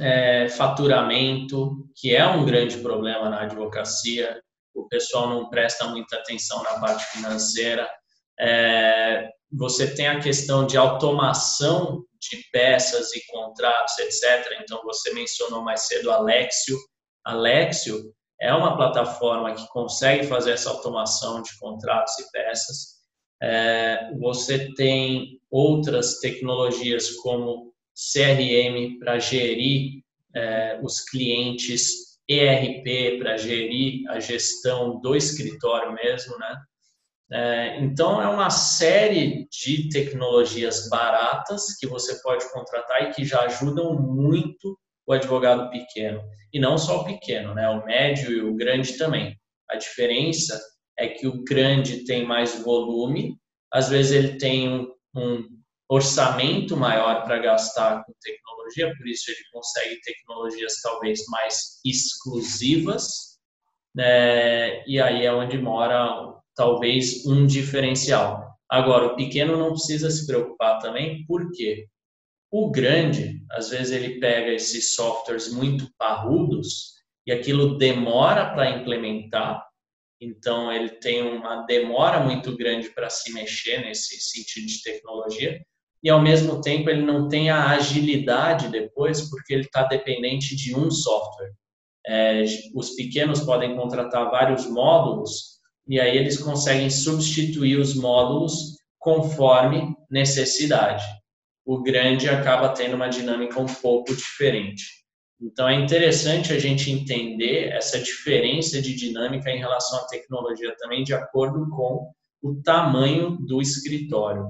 é, 0.00 0.48
faturamento, 0.50 1.88
que 1.96 2.14
é 2.14 2.24
um 2.24 2.44
grande 2.44 2.76
problema 2.78 3.28
na 3.28 3.42
advocacia. 3.42 4.40
O 4.72 4.86
pessoal 4.86 5.28
não 5.28 5.50
presta 5.50 5.84
muita 5.88 6.16
atenção 6.16 6.62
na 6.62 6.78
parte 6.78 7.04
financeira. 7.06 7.88
É, 8.38 9.30
você 9.52 9.94
tem 9.94 10.08
a 10.08 10.20
questão 10.20 10.66
de 10.66 10.76
automação 10.76 12.04
de 12.20 12.42
peças 12.50 13.14
e 13.14 13.24
contratos, 13.26 13.98
etc. 13.98 14.58
Então, 14.60 14.82
você 14.82 15.12
mencionou 15.12 15.62
mais 15.62 15.86
cedo 15.86 16.10
Alexio. 16.10 16.78
Alexio 17.24 18.12
é 18.40 18.52
uma 18.52 18.76
plataforma 18.76 19.54
que 19.54 19.66
consegue 19.68 20.26
fazer 20.26 20.52
essa 20.52 20.70
automação 20.70 21.42
de 21.42 21.56
contratos 21.58 22.18
e 22.18 22.30
peças. 22.32 22.94
É, 23.42 24.12
você 24.18 24.72
tem 24.74 25.40
outras 25.50 26.18
tecnologias 26.18 27.10
como 27.16 27.72
CRM 27.94 28.98
para 28.98 29.18
gerir 29.18 30.02
é, 30.34 30.80
os 30.82 31.00
clientes, 31.00 32.18
ERP 32.28 33.18
para 33.18 33.36
gerir 33.36 34.08
a 34.10 34.18
gestão 34.18 35.00
do 35.00 35.14
escritório 35.14 35.92
mesmo, 35.92 36.36
né? 36.38 36.56
É, 37.32 37.80
então, 37.80 38.20
é 38.20 38.28
uma 38.28 38.50
série 38.50 39.48
de 39.50 39.88
tecnologias 39.88 40.88
baratas 40.88 41.76
que 41.78 41.86
você 41.86 42.20
pode 42.22 42.50
contratar 42.52 43.02
e 43.02 43.12
que 43.12 43.24
já 43.24 43.42
ajudam 43.42 43.94
muito 43.94 44.78
o 45.06 45.12
advogado 45.12 45.70
pequeno. 45.70 46.22
E 46.52 46.60
não 46.60 46.78
só 46.78 47.00
o 47.00 47.04
pequeno, 47.04 47.54
né? 47.54 47.68
o 47.68 47.84
médio 47.84 48.30
e 48.30 48.40
o 48.40 48.54
grande 48.54 48.96
também. 48.96 49.38
A 49.70 49.76
diferença 49.76 50.60
é 50.98 51.08
que 51.08 51.26
o 51.26 51.42
grande 51.42 52.04
tem 52.04 52.24
mais 52.26 52.62
volume, 52.62 53.36
às 53.72 53.88
vezes 53.88 54.12
ele 54.12 54.38
tem 54.38 54.68
um, 54.68 54.94
um 55.16 55.48
orçamento 55.88 56.76
maior 56.76 57.24
para 57.24 57.38
gastar 57.38 58.04
com 58.04 58.12
tecnologia, 58.22 58.94
por 58.96 59.08
isso 59.08 59.30
ele 59.30 59.50
consegue 59.52 60.00
tecnologias 60.02 60.80
talvez 60.80 61.20
mais 61.28 61.80
exclusivas, 61.84 63.38
né? 63.94 64.84
e 64.86 65.00
aí 65.00 65.26
é 65.26 65.32
onde 65.32 65.58
mora 65.58 66.34
talvez 66.54 67.24
um 67.26 67.46
diferencial. 67.46 68.54
Agora, 68.68 69.06
o 69.06 69.16
pequeno 69.16 69.56
não 69.56 69.70
precisa 69.70 70.10
se 70.10 70.26
preocupar 70.26 70.78
também, 70.80 71.24
porque 71.26 71.86
o 72.50 72.70
grande, 72.70 73.44
às 73.50 73.70
vezes 73.70 73.92
ele 73.92 74.20
pega 74.20 74.52
esses 74.52 74.94
softwares 74.94 75.52
muito 75.52 75.88
parrudos 75.98 76.94
e 77.26 77.32
aquilo 77.32 77.76
demora 77.76 78.54
para 78.54 78.70
implementar, 78.70 79.64
então 80.20 80.72
ele 80.72 80.90
tem 80.90 81.22
uma 81.22 81.62
demora 81.66 82.20
muito 82.20 82.56
grande 82.56 82.90
para 82.90 83.10
se 83.10 83.32
mexer 83.32 83.84
nesse 83.84 84.20
sentido 84.20 84.66
de 84.66 84.82
tecnologia 84.82 85.60
e 86.02 86.10
ao 86.10 86.20
mesmo 86.20 86.60
tempo 86.60 86.90
ele 86.90 87.02
não 87.02 87.28
tem 87.28 87.50
a 87.50 87.70
agilidade 87.70 88.68
depois 88.68 89.28
porque 89.30 89.52
ele 89.52 89.64
está 89.64 89.84
dependente 89.84 90.54
de 90.54 90.76
um 90.76 90.90
software. 90.90 91.52
É, 92.06 92.44
os 92.74 92.90
pequenos 92.90 93.40
podem 93.40 93.74
contratar 93.74 94.30
vários 94.30 94.68
módulos 94.68 95.53
e 95.86 96.00
aí 96.00 96.16
eles 96.16 96.38
conseguem 96.38 96.88
substituir 96.90 97.78
os 97.78 97.94
módulos 97.94 98.78
conforme 98.98 99.94
necessidade. 100.10 101.04
O 101.64 101.82
grande 101.82 102.28
acaba 102.28 102.70
tendo 102.70 102.96
uma 102.96 103.08
dinâmica 103.08 103.60
um 103.60 103.66
pouco 103.66 104.14
diferente. 104.14 104.84
Então 105.40 105.68
é 105.68 105.74
interessante 105.74 106.52
a 106.52 106.58
gente 106.58 106.90
entender 106.90 107.68
essa 107.68 107.98
diferença 107.98 108.80
de 108.80 108.94
dinâmica 108.94 109.50
em 109.50 109.58
relação 109.58 109.98
à 109.98 110.06
tecnologia 110.06 110.74
também 110.78 111.02
de 111.02 111.12
acordo 111.12 111.68
com 111.70 112.10
o 112.42 112.62
tamanho 112.62 113.36
do 113.46 113.60
escritório. 113.60 114.46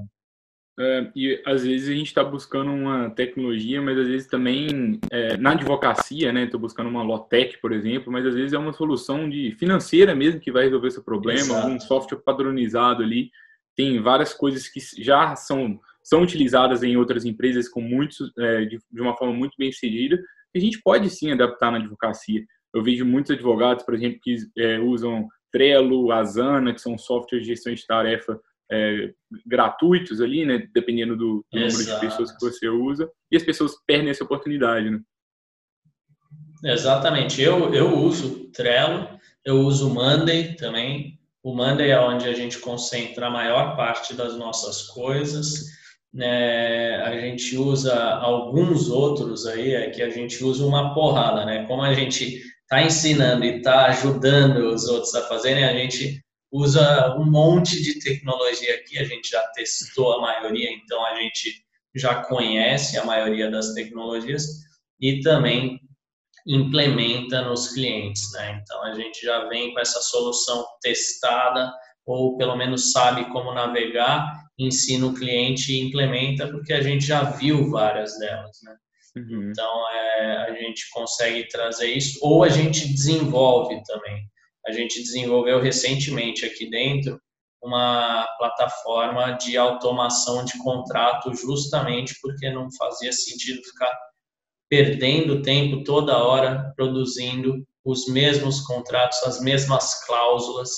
É, 0.76 1.09
e 1.14 1.40
às 1.47 1.64
vezes 1.64 1.88
a 1.88 1.93
gente 1.93 2.09
está 2.09 2.25
buscando 2.25 2.71
uma 2.73 3.09
tecnologia, 3.11 3.81
mas 3.81 3.97
às 3.97 4.09
vezes 4.09 4.26
também 4.26 4.99
é, 5.11 5.37
na 5.37 5.52
advocacia, 5.52 6.33
né? 6.33 6.45
Estou 6.45 6.59
buscando 6.59 6.88
uma 6.88 7.02
Lotec, 7.02 7.61
por 7.61 7.73
exemplo, 7.73 8.12
mas 8.12 8.26
às 8.26 8.35
vezes 8.35 8.52
é 8.52 8.59
uma 8.59 8.73
solução 8.73 9.31
de 9.31 9.52
financeira 9.52 10.14
mesmo 10.14 10.40
que 10.40 10.50
vai 10.50 10.64
resolver 10.64 10.88
esse 10.88 11.04
problema, 11.04 11.57
algum 11.57 11.78
software 11.78 12.19
padronizado 12.19 13.04
ali. 13.04 13.31
Tem 13.76 14.00
várias 14.00 14.35
coisas 14.35 14.69
que 14.69 14.81
já 15.02 15.37
são 15.37 15.78
são 16.02 16.21
utilizadas 16.21 16.83
em 16.83 16.99
outras 16.99 17.25
empresas 17.25 17.66
com 17.66 17.81
muitos 17.81 18.31
é, 18.38 18.66
de, 18.66 18.78
de, 18.93 19.00
uma 19.00 19.16
forma 19.16 19.33
muito 19.33 19.54
bem 19.57 19.73
sucedida. 19.73 20.21
A 20.54 20.59
gente 20.59 20.83
pode 20.83 21.09
sim 21.09 21.33
adaptar 21.33 21.73
na 21.73 21.78
advocacia. 21.78 22.45
Eu 22.75 22.83
vejo 22.83 23.07
muitos 23.07 23.31
advogados, 23.31 23.85
por 23.85 23.95
exemplo, 23.95 24.19
que 24.23 24.37
é, 24.59 24.78
usam 24.78 25.26
Trello, 25.50 26.12
Asana, 26.12 26.75
que 26.75 26.81
são 26.81 26.99
softwares 26.99 27.47
de 27.47 27.54
gestão 27.54 27.73
de 27.73 27.87
tarefa 27.87 28.38
é, 28.71 29.12
gratuitos 29.47 30.21
ali, 30.21 30.44
né? 30.44 30.66
Dependendo 30.73 31.16
do, 31.16 31.44
do 31.52 31.59
número 31.59 31.85
de 31.85 32.00
pessoas 32.00 32.33
que 32.33 32.40
você 32.40 32.68
usa. 32.68 33.11
E 33.30 33.37
as 33.37 33.42
pessoas 33.42 33.73
perdem 33.87 34.11
essa 34.11 34.25
oportunidade, 34.25 34.90
né? 34.90 35.00
Exatamente. 36.64 37.42
Eu, 37.42 37.75
eu 37.75 37.99
uso 37.99 38.50
Trello, 38.50 39.09
eu 39.44 39.61
uso 39.61 39.92
Monday 39.92 40.54
também. 40.54 41.18
O 41.42 41.54
Monday 41.54 41.90
é 41.90 42.00
onde 42.00 42.26
a 42.26 42.33
gente 42.33 42.59
concentra 42.59 43.26
a 43.26 43.30
maior 43.30 43.76
parte 43.76 44.14
das 44.14 44.37
nossas 44.37 44.83
coisas. 44.83 45.66
Né? 46.12 46.97
A 47.02 47.21
gente 47.21 47.56
usa 47.59 47.94
alguns 48.14 48.88
outros 48.88 49.47
aí, 49.47 49.75
é 49.75 49.90
que 49.90 50.00
a 50.00 50.09
gente 50.09 50.42
usa 50.42 50.64
uma 50.64 50.94
porrada, 50.94 51.44
né? 51.44 51.66
Como 51.66 51.83
a 51.83 51.92
gente 51.92 52.40
está 52.62 52.83
ensinando 52.83 53.44
e 53.44 53.59
está 53.59 53.87
ajudando 53.87 54.68
os 54.68 54.88
outros 54.88 55.14
a 55.14 55.28
fazerem, 55.28 55.64
a 55.64 55.75
gente 55.75 56.24
usa 56.55 57.17
um 57.19 57.29
monte 57.29 57.83
de 57.83 57.99
tecnologia 57.99 58.77
aqui, 58.77 58.97
a 59.01 59.05
gente 59.05 59.29
já 59.29 59.45
testou 59.49 60.13
a 60.13 60.21
maioria, 60.21 60.71
então 60.73 61.05
a 61.05 61.17
gente 61.17 61.65
já 61.97 62.23
conhece 62.23 62.97
a 62.97 63.05
maioria 63.05 63.51
das 63.51 63.75
tecnologias 63.75 64.45
e 65.01 65.21
também 65.21 65.81
implementa 66.47 67.43
nos 67.43 67.73
clientes, 67.73 68.31
né? 68.35 68.61
Então 68.63 68.85
a 68.85 68.95
gente 68.95 69.21
já 69.21 69.49
vem 69.49 69.75
com 69.75 69.81
essa 69.81 70.01
solução 70.01 70.65
testada 70.81 71.73
ou 72.07 72.37
pelo 72.37 72.55
menos 72.55 72.93
sabe 72.93 73.25
como 73.33 73.53
navegar, 73.53 74.45
ensina 74.57 75.07
o 75.07 75.15
cliente 75.15 75.73
e 75.73 75.81
implementa 75.81 76.47
porque 76.49 76.73
a 76.73 76.83
gente 76.83 77.05
já 77.05 77.25
viu 77.25 77.69
várias 77.69 78.17
delas, 78.19 78.57
né? 78.63 78.77
Uhum. 79.17 79.51
Então 79.51 79.91
é, 79.91 80.37
a 80.49 80.55
gente 80.55 80.89
consegue 80.93 81.49
trazer 81.49 81.87
isso 81.87 82.21
ou 82.23 82.45
a 82.45 82.49
gente 82.49 82.87
desenvolve 82.93 83.83
também. 83.85 84.23
A 84.66 84.73
gente 84.73 85.02
desenvolveu 85.02 85.61
recentemente 85.61 86.44
aqui 86.44 86.68
dentro 86.68 87.21
uma 87.62 88.26
plataforma 88.38 89.33
de 89.33 89.56
automação 89.56 90.44
de 90.44 90.59
contrato 90.59 91.35
justamente 91.35 92.14
porque 92.21 92.50
não 92.50 92.68
fazia 92.73 93.12
sentido 93.12 93.62
ficar 93.62 93.90
perdendo 94.68 95.42
tempo 95.42 95.83
toda 95.83 96.23
hora 96.23 96.73
produzindo 96.76 97.64
os 97.85 98.06
mesmos 98.06 98.61
contratos, 98.61 99.23
as 99.23 99.40
mesmas 99.40 100.04
cláusulas. 100.04 100.71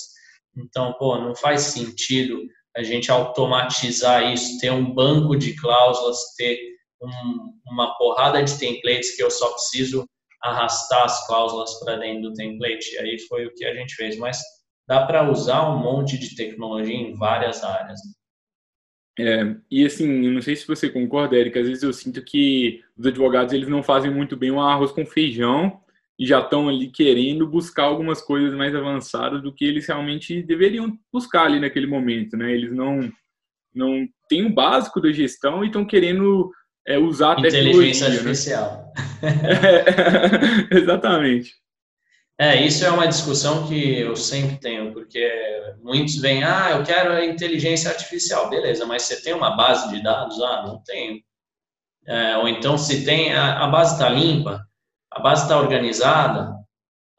Então, 0.55 0.93
pô, 0.93 1.17
não 1.17 1.35
faz 1.35 1.61
sentido 1.61 2.41
a 2.75 2.83
gente 2.83 3.09
automatizar 3.11 4.31
isso, 4.31 4.59
ter 4.59 4.71
um 4.71 4.93
banco 4.93 5.35
de 5.35 5.55
cláusulas, 5.55 6.17
ter 6.37 6.59
um, 7.01 7.53
uma 7.71 7.97
porrada 7.97 8.43
de 8.43 8.57
templates 8.57 9.15
que 9.15 9.23
eu 9.23 9.31
só 9.31 9.51
preciso 9.51 10.07
arrastar 10.49 11.03
as 11.03 11.25
cláusulas 11.27 11.79
para 11.79 11.97
dentro 11.97 12.29
do 12.29 12.33
template. 12.33 12.95
E 12.95 12.99
aí 12.99 13.19
foi 13.27 13.45
o 13.45 13.53
que 13.53 13.65
a 13.65 13.73
gente 13.73 13.95
fez. 13.95 14.17
Mas 14.17 14.41
dá 14.87 15.05
para 15.05 15.29
usar 15.29 15.69
um 15.69 15.79
monte 15.79 16.17
de 16.17 16.35
tecnologia 16.35 16.95
em 16.95 17.13
várias 17.15 17.63
áreas. 17.63 17.99
É, 19.19 19.55
e 19.69 19.83
assim, 19.83 20.07
não 20.29 20.41
sei 20.41 20.55
se 20.55 20.67
você 20.67 20.89
concorda, 20.89 21.35
Érica, 21.35 21.59
às 21.59 21.67
vezes 21.67 21.81
eu 21.81 21.91
sinto 21.91 22.23
que 22.23 22.83
os 22.95 23.05
advogados 23.07 23.51
eles 23.51 23.67
não 23.67 23.81
fazem 23.81 24.11
muito 24.11 24.37
bem 24.37 24.51
um 24.51 24.61
arroz 24.61 24.91
com 24.91 25.05
feijão 25.07 25.81
e 26.19 26.25
já 26.25 26.39
estão 26.39 26.69
ali 26.69 26.87
querendo 26.87 27.47
buscar 27.47 27.83
algumas 27.83 28.21
coisas 28.21 28.53
mais 28.55 28.75
avançadas 28.75 29.41
do 29.41 29.51
que 29.51 29.65
eles 29.65 29.87
realmente 29.87 30.43
deveriam 30.43 30.95
buscar 31.11 31.45
ali 31.45 31.59
naquele 31.59 31.87
momento, 31.87 32.37
né? 32.37 32.51
Eles 32.51 32.71
não 32.71 33.11
não 33.73 34.07
têm 34.27 34.45
o 34.45 34.53
básico 34.53 34.99
da 34.99 35.11
gestão 35.11 35.63
e 35.63 35.67
estão 35.67 35.85
querendo 35.85 36.51
é, 36.87 36.97
usar 36.97 37.37
a 37.37 37.39
Inteligência 37.39 38.09
né? 38.09 38.15
artificial. 38.15 38.93
Né? 38.97 39.03
exatamente. 40.71 41.51
É, 42.39 42.63
isso 42.63 42.85
é 42.85 42.91
uma 42.91 43.07
discussão 43.07 43.67
que 43.67 43.99
eu 43.99 44.15
sempre 44.15 44.59
tenho, 44.59 44.93
porque 44.93 45.27
muitos 45.81 46.17
vêm, 46.17 46.43
ah, 46.43 46.69
eu 46.71 46.83
quero 46.83 47.23
inteligência 47.23 47.89
artificial, 47.89 48.47
beleza, 48.47 48.85
mas 48.85 49.03
você 49.03 49.19
tem 49.21 49.33
uma 49.33 49.55
base 49.55 49.89
de 49.89 50.03
dados? 50.03 50.39
Ah, 50.41 50.63
não 50.67 50.79
tenho. 50.83 51.19
É, 52.05 52.37
ou 52.37 52.47
então, 52.47 52.77
se 52.77 53.03
tem, 53.03 53.33
a, 53.33 53.63
a 53.65 53.67
base 53.67 53.93
está 53.93 54.07
limpa, 54.09 54.61
a 55.11 55.19
base 55.19 55.43
está 55.43 55.59
organizada, 55.59 56.53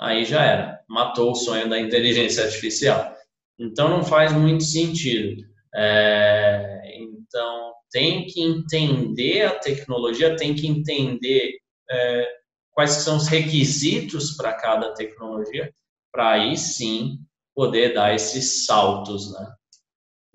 aí 0.01 0.25
já 0.25 0.45
era, 0.45 0.81
matou 0.89 1.33
o 1.33 1.35
sonho 1.35 1.69
da 1.69 1.81
inteligência 1.81 2.45
artificial. 2.45 3.13
Então, 3.59 3.89
não 3.89 4.05
faz 4.05 4.33
muito 4.33 4.63
sentido. 4.63 5.43
É, 5.75 6.81
então, 6.95 7.73
tem 7.91 8.27
que 8.27 8.41
entender 8.41 9.47
a 9.47 9.59
tecnologia, 9.59 10.37
tem 10.37 10.55
que 10.55 10.69
entender 10.69 11.59
é, 11.91 12.29
quais 12.73 12.91
são 12.91 13.17
os 13.17 13.29
requisitos 13.29 14.37
para 14.37 14.53
cada 14.53 14.95
tecnologia, 14.95 15.73
para 16.13 16.31
aí 16.31 16.57
sim 16.57 17.19
poder 17.55 17.95
dar 17.95 18.15
esses 18.15 18.65
saltos, 18.67 19.33
né? 19.33 19.53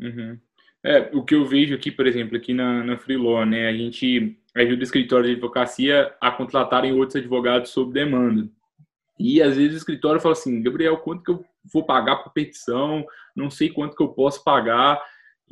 Uhum. 0.02 0.40
É, 0.86 1.10
o 1.14 1.24
que 1.24 1.34
eu 1.34 1.46
vejo 1.46 1.74
aqui, 1.74 1.90
por 1.90 2.06
exemplo, 2.06 2.36
aqui 2.36 2.54
na, 2.54 2.84
na 2.84 2.98
Freelaw, 2.98 3.46
né, 3.46 3.70
a 3.70 3.74
gente 3.74 4.38
ajuda 4.54 4.84
escritórios 4.84 5.28
de 5.28 5.34
advocacia 5.34 6.14
a 6.20 6.30
contratarem 6.30 6.92
outros 6.92 7.16
advogados 7.16 7.72
sob 7.72 7.94
demanda. 7.94 8.50
E 9.18 9.42
às 9.42 9.56
vezes 9.56 9.76
o 9.76 9.78
escritório 9.78 10.20
fala 10.20 10.34
assim, 10.34 10.62
Gabriel, 10.62 10.98
quanto 10.98 11.24
que 11.24 11.32
eu 11.32 11.46
vou 11.72 11.86
pagar 11.86 12.18
por 12.18 12.34
petição? 12.34 13.06
Não 13.36 13.50
sei 13.50 13.70
quanto 13.70 13.96
que 13.96 14.04
eu 14.04 14.10
posso 14.10 14.44
pagar. 14.44 15.02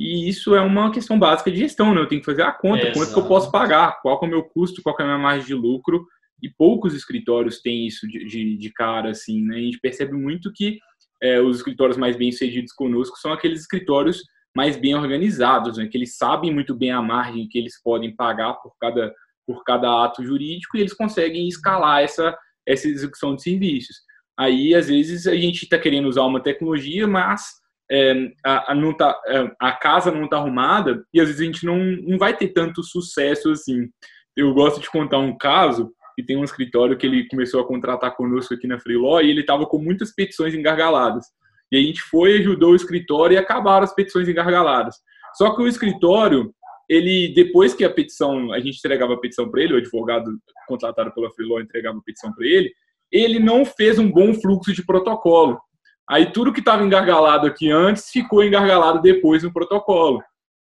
E 0.01 0.27
isso 0.27 0.55
é 0.55 0.61
uma 0.61 0.91
questão 0.91 1.19
básica 1.19 1.51
de 1.51 1.59
gestão, 1.59 1.93
né? 1.93 2.01
Eu 2.01 2.07
tenho 2.07 2.21
que 2.21 2.25
fazer 2.25 2.41
a 2.41 2.51
conta, 2.51 2.85
Exato. 2.85 2.97
quanto 2.97 3.13
que 3.13 3.19
eu 3.19 3.27
posso 3.27 3.51
pagar, 3.51 4.01
qual 4.01 4.19
é 4.19 4.25
o 4.25 4.29
meu 4.29 4.41
custo, 4.41 4.81
qual 4.81 4.95
é 4.99 5.03
a 5.03 5.05
minha 5.05 5.19
margem 5.19 5.45
de 5.45 5.53
lucro 5.53 6.07
e 6.41 6.49
poucos 6.49 6.95
escritórios 6.95 7.61
têm 7.61 7.85
isso 7.85 8.07
de, 8.07 8.25
de, 8.25 8.57
de 8.57 8.73
cara, 8.73 9.11
assim, 9.11 9.43
né? 9.43 9.57
A 9.57 9.59
gente 9.59 9.79
percebe 9.79 10.13
muito 10.13 10.51
que 10.51 10.79
é, 11.21 11.39
os 11.39 11.57
escritórios 11.57 11.97
mais 11.97 12.15
bem 12.15 12.31
sucedidos 12.31 12.73
conosco 12.73 13.15
são 13.19 13.31
aqueles 13.31 13.61
escritórios 13.61 14.23
mais 14.55 14.75
bem 14.75 14.95
organizados, 14.95 15.77
né? 15.77 15.85
Que 15.85 15.99
eles 15.99 16.17
sabem 16.17 16.51
muito 16.51 16.75
bem 16.75 16.89
a 16.89 16.99
margem 16.99 17.47
que 17.47 17.59
eles 17.59 17.79
podem 17.79 18.15
pagar 18.15 18.55
por 18.55 18.73
cada, 18.81 19.13
por 19.45 19.63
cada 19.63 20.03
ato 20.03 20.25
jurídico 20.25 20.77
e 20.77 20.79
eles 20.79 20.93
conseguem 20.93 21.47
escalar 21.47 22.01
essa, 22.01 22.35
essa 22.67 22.87
execução 22.87 23.35
de 23.35 23.43
serviços. 23.43 23.97
Aí, 24.35 24.73
às 24.73 24.87
vezes, 24.87 25.27
a 25.27 25.35
gente 25.35 25.61
está 25.61 25.77
querendo 25.77 26.07
usar 26.07 26.23
uma 26.23 26.41
tecnologia, 26.41 27.07
mas 27.07 27.60
é, 27.91 28.31
a, 28.45 28.71
a, 28.71 28.75
não 28.75 28.93
tá, 28.93 29.19
é, 29.27 29.51
a 29.59 29.73
casa 29.73 30.09
não 30.11 30.23
está 30.23 30.37
arrumada 30.37 31.05
e 31.13 31.19
às 31.19 31.27
vezes 31.27 31.41
a 31.41 31.45
gente 31.45 31.65
não, 31.65 31.77
não 31.77 32.17
vai 32.17 32.35
ter 32.35 32.47
tanto 32.47 32.81
sucesso 32.81 33.51
assim. 33.51 33.89
Eu 34.35 34.53
gosto 34.53 34.79
de 34.79 34.89
contar 34.89 35.19
um 35.19 35.37
caso 35.37 35.91
que 36.15 36.23
tem 36.23 36.37
um 36.37 36.43
escritório 36.43 36.97
que 36.97 37.05
ele 37.05 37.27
começou 37.27 37.59
a 37.59 37.67
contratar 37.67 38.15
conosco 38.15 38.53
aqui 38.53 38.65
na 38.65 38.79
Freeló 38.79 39.19
e 39.19 39.29
ele 39.29 39.41
estava 39.41 39.65
com 39.65 39.77
muitas 39.77 40.15
petições 40.15 40.53
engargaladas. 40.53 41.25
E 41.69 41.77
a 41.77 41.81
gente 41.81 42.01
foi, 42.01 42.39
ajudou 42.39 42.71
o 42.71 42.75
escritório 42.75 43.35
e 43.35 43.37
acabaram 43.37 43.83
as 43.83 43.93
petições 43.93 44.29
engargaladas. 44.29 44.95
Só 45.33 45.53
que 45.53 45.61
o 45.61 45.67
escritório, 45.67 46.53
ele 46.87 47.33
depois 47.35 47.73
que 47.73 47.83
a 47.83 47.89
petição, 47.89 48.53
a 48.53 48.59
gente 48.61 48.77
entregava 48.77 49.15
a 49.15 49.19
petição 49.19 49.49
para 49.51 49.63
ele, 49.63 49.73
o 49.73 49.77
advogado 49.77 50.31
contratado 50.65 51.13
pela 51.13 51.31
Freeló 51.31 51.59
entregava 51.59 51.97
a 51.97 52.03
petição 52.03 52.31
para 52.31 52.45
ele, 52.45 52.71
ele 53.11 53.39
não 53.39 53.65
fez 53.65 53.99
um 53.99 54.09
bom 54.09 54.33
fluxo 54.33 54.71
de 54.71 54.85
protocolo. 54.85 55.59
Aí 56.09 56.31
tudo 56.31 56.51
que 56.51 56.59
estava 56.59 56.83
engargalado 56.83 57.47
aqui 57.47 57.71
antes 57.71 58.09
ficou 58.09 58.43
engargalado 58.43 59.01
depois 59.01 59.43
no 59.43 59.53
protocolo. 59.53 60.21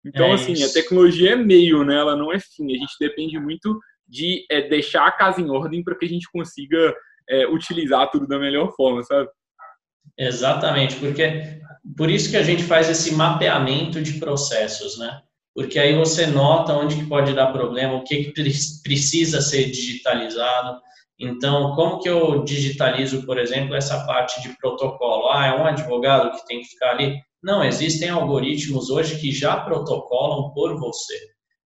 Então, 0.05 0.27
é 0.27 0.33
assim, 0.33 0.63
a 0.63 0.69
tecnologia 0.69 1.33
é 1.33 1.35
meio, 1.35 1.83
né? 1.83 1.95
Ela 1.95 2.15
não 2.15 2.31
é 2.31 2.39
fim. 2.39 2.73
A 2.73 2.77
gente 2.77 2.95
depende 2.99 3.39
muito 3.39 3.79
de 4.07 4.45
é, 4.51 4.61
deixar 4.61 5.07
a 5.07 5.11
casa 5.11 5.41
em 5.41 5.49
ordem 5.49 5.83
para 5.83 5.95
que 5.97 6.05
a 6.05 6.09
gente 6.09 6.29
consiga 6.31 6.95
é, 7.27 7.47
utilizar 7.47 8.09
tudo 8.11 8.27
da 8.27 8.37
melhor 8.37 8.71
forma, 8.75 9.01
sabe? 9.03 9.29
Exatamente, 10.17 10.95
porque 10.97 11.59
por 11.97 12.09
isso 12.09 12.29
que 12.29 12.37
a 12.37 12.43
gente 12.43 12.63
faz 12.63 12.89
esse 12.89 13.13
mapeamento 13.13 14.01
de 14.01 14.19
processos, 14.19 14.97
né? 14.97 15.21
Porque 15.53 15.79
aí 15.79 15.95
você 15.95 16.27
nota 16.27 16.73
onde 16.73 16.95
que 16.97 17.05
pode 17.05 17.33
dar 17.33 17.51
problema, 17.51 17.95
o 17.95 18.03
que, 18.03 18.25
que 18.25 18.43
precisa 18.83 19.41
ser 19.41 19.71
digitalizado. 19.71 20.79
Então, 21.19 21.73
como 21.75 21.99
que 21.99 22.09
eu 22.09 22.43
digitalizo, 22.43 23.25
por 23.25 23.37
exemplo, 23.37 23.75
essa 23.75 24.05
parte 24.05 24.41
de 24.41 24.55
protocolo? 24.57 25.29
Ah, 25.29 25.47
é 25.47 25.55
um 25.55 25.65
advogado 25.65 26.35
que 26.37 26.45
tem 26.45 26.59
que 26.59 26.67
ficar 26.67 26.91
ali? 26.91 27.17
Não, 27.41 27.63
existem 27.63 28.09
algoritmos 28.09 28.89
hoje 28.89 29.19
que 29.19 29.31
já 29.31 29.57
protocolam 29.57 30.51
por 30.53 30.77
você. 30.77 31.17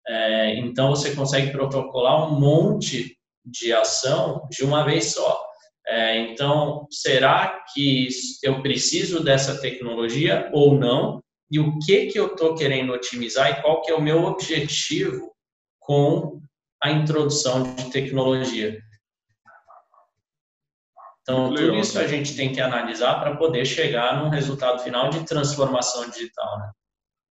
É, 0.07 0.57
então, 0.57 0.89
você 0.89 1.15
consegue 1.15 1.51
protocolar 1.51 2.31
um 2.31 2.39
monte 2.39 3.15
de 3.45 3.73
ação 3.73 4.47
de 4.51 4.63
uma 4.63 4.83
vez 4.83 5.13
só. 5.13 5.41
É, 5.87 6.19
então, 6.19 6.85
será 6.91 7.63
que 7.73 8.07
eu 8.43 8.61
preciso 8.61 9.23
dessa 9.23 9.59
tecnologia 9.59 10.49
ou 10.53 10.75
não? 10.75 11.23
E 11.51 11.59
o 11.59 11.79
que, 11.79 12.07
que 12.07 12.19
eu 12.19 12.27
estou 12.27 12.53
querendo 12.53 12.93
otimizar 12.93 13.49
e 13.49 13.61
qual 13.61 13.81
que 13.81 13.89
é 13.89 13.95
o 13.95 14.01
meu 14.01 14.23
objetivo 14.25 15.31
com 15.79 16.39
a 16.83 16.91
introdução 16.91 17.63
de 17.75 17.89
tecnologia? 17.89 18.79
Então, 21.21 21.53
tudo 21.53 21.75
isso 21.75 21.99
a 21.99 22.07
gente 22.07 22.35
tem 22.35 22.51
que 22.51 22.59
analisar 22.59 23.19
para 23.19 23.35
poder 23.35 23.65
chegar 23.65 24.23
num 24.23 24.29
resultado 24.29 24.79
final 24.79 25.09
de 25.09 25.25
transformação 25.25 26.09
digital. 26.09 26.59
Né? 26.59 26.71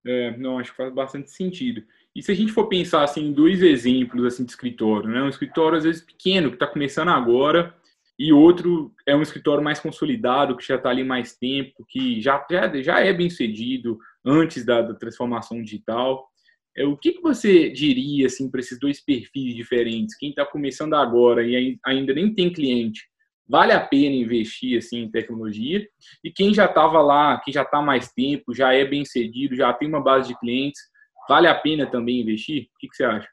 É, 0.06 0.36
não, 0.36 0.58
acho 0.58 0.70
que 0.70 0.76
faz 0.76 0.94
bastante 0.94 1.30
sentido. 1.30 1.82
E 2.14 2.22
se 2.22 2.32
a 2.32 2.34
gente 2.34 2.52
for 2.52 2.68
pensar 2.68 3.02
assim, 3.02 3.26
em 3.26 3.32
dois 3.32 3.62
exemplos 3.62 4.24
assim 4.24 4.44
de 4.44 4.50
escritório, 4.50 5.08
né? 5.08 5.22
Um 5.22 5.28
escritório 5.28 5.78
às 5.78 5.84
vezes 5.84 6.02
pequeno 6.02 6.48
que 6.48 6.56
está 6.56 6.66
começando 6.66 7.08
agora 7.08 7.74
e 8.18 8.32
outro 8.32 8.92
é 9.06 9.14
um 9.14 9.22
escritório 9.22 9.62
mais 9.62 9.78
consolidado, 9.78 10.56
que 10.56 10.66
já 10.66 10.74
está 10.74 10.90
ali 10.90 11.04
mais 11.04 11.36
tempo, 11.36 11.84
que 11.88 12.20
já, 12.20 12.44
já, 12.50 12.82
já 12.82 13.00
é 13.00 13.12
bem 13.12 13.30
sucedido 13.30 13.98
antes 14.24 14.64
da, 14.64 14.82
da 14.82 14.94
transformação 14.94 15.62
digital. 15.62 16.28
É, 16.76 16.84
o 16.84 16.96
que, 16.96 17.12
que 17.12 17.22
você 17.22 17.70
diria 17.70 18.26
assim, 18.26 18.50
para 18.50 18.60
esses 18.60 18.78
dois 18.78 19.00
perfis 19.00 19.54
diferentes? 19.54 20.16
Quem 20.16 20.30
está 20.30 20.44
começando 20.44 20.94
agora 20.94 21.46
e 21.46 21.78
ainda 21.84 22.14
nem 22.14 22.34
tem 22.34 22.52
cliente, 22.52 23.02
vale 23.48 23.72
a 23.72 23.80
pena 23.80 24.14
investir 24.14 24.78
assim, 24.78 24.98
em 24.98 25.10
tecnologia? 25.10 25.86
E 26.22 26.30
quem 26.30 26.52
já 26.52 26.66
estava 26.66 27.00
lá, 27.00 27.40
quem 27.40 27.52
já 27.52 27.62
está 27.62 27.80
mais 27.80 28.12
tempo, 28.12 28.54
já 28.54 28.72
é 28.74 28.84
bem 28.84 29.04
sucedido, 29.04 29.56
já 29.56 29.72
tem 29.72 29.88
uma 29.88 30.02
base 30.02 30.28
de 30.28 30.38
clientes, 30.38 30.80
vale 31.28 31.48
a 31.48 31.54
pena 31.54 31.86
também 31.86 32.20
investir? 32.20 32.64
O 32.74 32.78
que, 32.78 32.88
que 32.88 32.96
você 32.96 33.04
acha? 33.04 33.28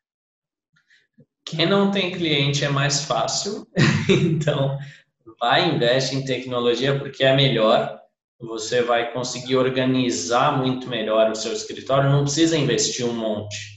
Quem 1.46 1.66
não 1.66 1.92
tem 1.92 2.12
cliente 2.12 2.66
é 2.66 2.70
mais 2.70 3.06
fácil, 3.06 3.68
então 4.10 4.78
vai 5.40 5.70
investe 5.70 6.16
em 6.16 6.26
tecnologia 6.26 6.98
porque 6.98 7.24
é 7.24 7.36
melhor. 7.36 8.00
Você 8.40 8.82
vai 8.82 9.14
conseguir 9.14 9.56
organizar 9.56 10.58
muito 10.58 10.88
melhor 10.90 11.32
o 11.32 11.36
seu 11.36 11.54
escritório. 11.54 12.10
Não 12.10 12.24
precisa 12.24 12.58
investir 12.58 13.06
um 13.06 13.14
monte. 13.14 13.76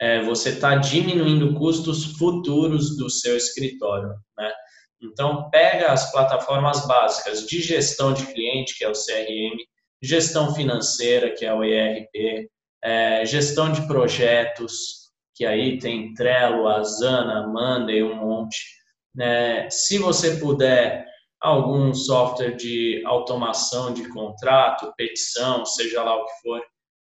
É, 0.00 0.22
você 0.22 0.50
está 0.50 0.76
diminuindo 0.76 1.54
custos 1.54 2.16
futuros 2.16 2.96
do 2.96 3.10
seu 3.10 3.36
escritório, 3.36 4.10
né? 4.38 4.52
Então 5.00 5.48
pega 5.50 5.92
as 5.92 6.10
plataformas 6.10 6.86
básicas 6.86 7.46
de 7.46 7.60
gestão 7.60 8.12
de 8.12 8.26
cliente, 8.26 8.76
que 8.76 8.84
é 8.84 8.88
o 8.88 8.92
CRM, 8.92 9.56
gestão 10.02 10.54
financeira, 10.54 11.30
que 11.34 11.44
é 11.44 11.54
o 11.54 11.64
ERP, 11.64 12.48
é, 12.82 13.24
gestão 13.24 13.70
de 13.70 13.86
projetos, 13.86 15.08
que 15.34 15.44
aí 15.44 15.78
tem 15.78 16.14
Trello, 16.14 16.68
Asana, 16.68 17.46
Monday, 17.46 18.02
um 18.02 18.16
monte. 18.16 18.58
Né? 19.14 19.68
Se 19.70 19.98
você 19.98 20.36
puder, 20.36 21.06
algum 21.40 21.94
software 21.94 22.56
de 22.56 23.02
automação 23.06 23.92
de 23.94 24.08
contrato, 24.08 24.92
petição, 24.96 25.64
seja 25.64 26.02
lá 26.02 26.16
o 26.16 26.24
que 26.24 26.32
for, 26.42 26.62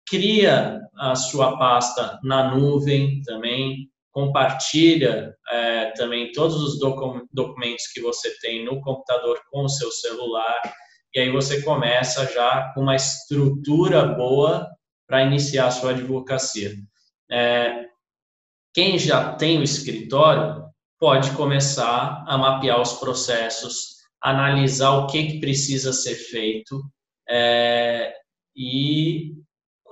cria 0.08 0.80
a 0.96 1.16
sua 1.16 1.58
pasta 1.58 2.20
na 2.24 2.56
nuvem 2.56 3.22
também, 3.24 3.90
compartilha 4.14 5.36
é, 5.50 5.92
também 5.92 6.32
todos 6.32 6.56
os 6.56 6.80
documentos 6.80 7.88
que 7.92 8.00
você 8.00 8.30
tem 8.40 8.64
no 8.64 8.80
computador 8.80 9.42
com 9.52 9.64
o 9.66 9.70
seu 9.70 9.92
celular, 9.92 10.62
e 11.14 11.20
aí 11.20 11.32
você 11.32 11.62
começa 11.64 12.26
já 12.32 12.72
com 12.74 12.82
uma 12.82 12.96
estrutura 12.96 14.06
boa 14.06 14.70
para 15.08 15.24
iniciar 15.24 15.68
a 15.68 15.72
sua 15.72 15.92
advocacia. 15.92 16.74
É, 17.30 17.86
quem 18.74 18.98
já 18.98 19.34
tem 19.34 19.60
o 19.60 19.64
escritório 19.64 20.64
pode 21.00 21.32
começar 21.32 22.24
a 22.28 22.38
mapear 22.38 22.80
os 22.80 22.94
processos, 22.94 23.98
analisar 24.22 24.92
o 24.92 25.08
que, 25.08 25.26
que 25.26 25.40
precisa 25.40 25.92
ser 25.92 26.16
feito 26.16 26.82
é, 27.28 28.14
e 28.56 29.34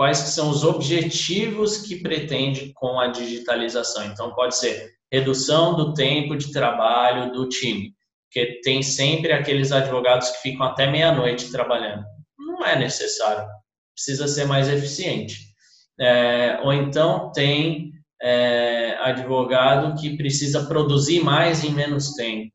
quais 0.02 0.18
são 0.18 0.50
os 0.50 0.64
objetivos 0.64 1.78
que 1.78 1.98
pretende 1.98 2.74
com 2.74 3.00
a 3.00 3.10
digitalização. 3.10 4.04
Então, 4.06 4.34
pode 4.34 4.58
ser 4.58 4.94
redução 5.12 5.76
do 5.76 5.94
tempo 5.94 6.36
de 6.36 6.52
trabalho 6.52 7.32
do 7.32 7.48
time, 7.48 7.94
porque 8.26 8.62
tem 8.64 8.82
sempre 8.82 9.32
aqueles 9.32 9.72
advogados 9.72 10.32
que 10.32 10.42
ficam 10.42 10.66
até 10.66 10.90
meia-noite 10.90 11.52
trabalhando. 11.52 12.04
Não 12.36 12.66
é 12.66 12.76
necessário, 12.80 13.48
precisa 13.94 14.28
ser 14.28 14.46
mais 14.46 14.68
eficiente. 14.70 15.38
É, 16.00 16.60
ou 16.64 16.74
então 16.74 17.32
tem 17.32 17.92
é, 18.20 18.98
advogado 19.02 20.02
que 20.02 20.18
precisa 20.18 20.66
produzir 20.66 21.24
mais 21.24 21.64
em 21.64 21.70
menos 21.70 22.16
tempo. 22.16 22.52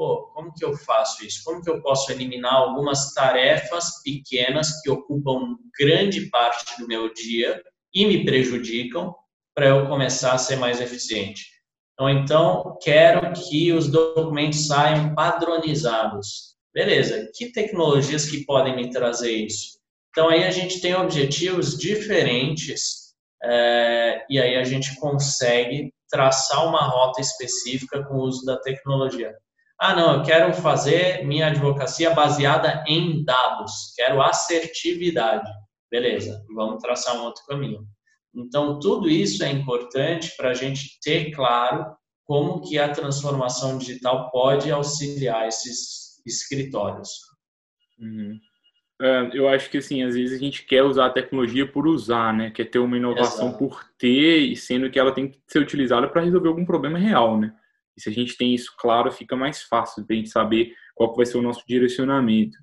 Pô, 0.00 0.30
como 0.32 0.50
que 0.54 0.64
eu 0.64 0.74
faço 0.78 1.26
isso? 1.26 1.42
Como 1.44 1.60
que 1.60 1.68
eu 1.68 1.82
posso 1.82 2.10
eliminar 2.10 2.54
algumas 2.54 3.12
tarefas 3.12 4.02
pequenas 4.02 4.80
que 4.80 4.88
ocupam 4.88 5.58
grande 5.78 6.30
parte 6.30 6.80
do 6.80 6.88
meu 6.88 7.12
dia 7.12 7.62
e 7.92 8.06
me 8.06 8.24
prejudicam 8.24 9.14
para 9.54 9.66
eu 9.66 9.86
começar 9.88 10.32
a 10.32 10.38
ser 10.38 10.56
mais 10.56 10.80
eficiente? 10.80 11.44
Ou 11.98 12.08
então, 12.08 12.78
quero 12.82 13.30
que 13.34 13.74
os 13.74 13.90
documentos 13.90 14.68
saiam 14.68 15.14
padronizados. 15.14 16.56
Beleza, 16.72 17.30
que 17.34 17.52
tecnologias 17.52 18.24
que 18.24 18.46
podem 18.46 18.74
me 18.74 18.88
trazer 18.88 19.32
isso? 19.32 19.80
Então, 20.12 20.30
aí 20.30 20.44
a 20.44 20.50
gente 20.50 20.80
tem 20.80 20.94
objetivos 20.94 21.76
diferentes 21.76 23.14
é, 23.44 24.24
e 24.30 24.40
aí 24.40 24.56
a 24.56 24.64
gente 24.64 24.98
consegue 24.98 25.92
traçar 26.08 26.66
uma 26.66 26.88
rota 26.88 27.20
específica 27.20 28.02
com 28.02 28.14
o 28.14 28.22
uso 28.22 28.46
da 28.46 28.58
tecnologia. 28.60 29.36
Ah, 29.80 29.94
não, 29.94 30.16
eu 30.16 30.22
quero 30.22 30.52
fazer 30.52 31.24
minha 31.26 31.46
advocacia 31.46 32.10
baseada 32.10 32.84
em 32.86 33.24
dados, 33.24 33.94
quero 33.96 34.20
assertividade. 34.20 35.50
Beleza, 35.90 36.44
vamos 36.54 36.82
traçar 36.82 37.16
um 37.16 37.24
outro 37.24 37.42
caminho. 37.46 37.86
Então, 38.34 38.78
tudo 38.78 39.08
isso 39.08 39.42
é 39.42 39.50
importante 39.50 40.36
para 40.36 40.50
a 40.50 40.54
gente 40.54 41.00
ter 41.02 41.30
claro 41.30 41.86
como 42.24 42.60
que 42.60 42.78
a 42.78 42.90
transformação 42.90 43.78
digital 43.78 44.30
pode 44.30 44.70
auxiliar 44.70 45.48
esses 45.48 46.20
escritórios. 46.26 47.08
Uhum. 47.98 48.38
É, 49.00 49.30
eu 49.32 49.48
acho 49.48 49.70
que 49.70 49.78
assim, 49.78 50.02
às 50.02 50.14
vezes 50.14 50.36
a 50.36 50.38
gente 50.38 50.66
quer 50.66 50.82
usar 50.82 51.06
a 51.06 51.10
tecnologia 51.10 51.66
por 51.66 51.86
usar, 51.86 52.34
né? 52.34 52.50
Quer 52.50 52.66
ter 52.66 52.78
uma 52.78 52.98
inovação 52.98 53.48
Exato. 53.48 53.58
por 53.58 53.82
ter, 53.98 54.54
sendo 54.56 54.90
que 54.90 54.98
ela 54.98 55.10
tem 55.10 55.28
que 55.28 55.40
ser 55.46 55.60
utilizada 55.60 56.06
para 56.06 56.20
resolver 56.20 56.48
algum 56.48 56.66
problema 56.66 56.98
real, 56.98 57.40
né? 57.40 57.54
Se 58.00 58.08
a 58.08 58.12
gente 58.12 58.36
tem 58.36 58.54
isso 58.54 58.72
claro, 58.78 59.12
fica 59.12 59.36
mais 59.36 59.62
fácil 59.62 60.04
de 60.04 60.14
a 60.14 60.16
gente 60.16 60.30
saber 60.30 60.72
qual 60.94 61.14
vai 61.14 61.26
ser 61.26 61.38
o 61.38 61.42
nosso 61.42 61.62
direcionamento. 61.66 62.56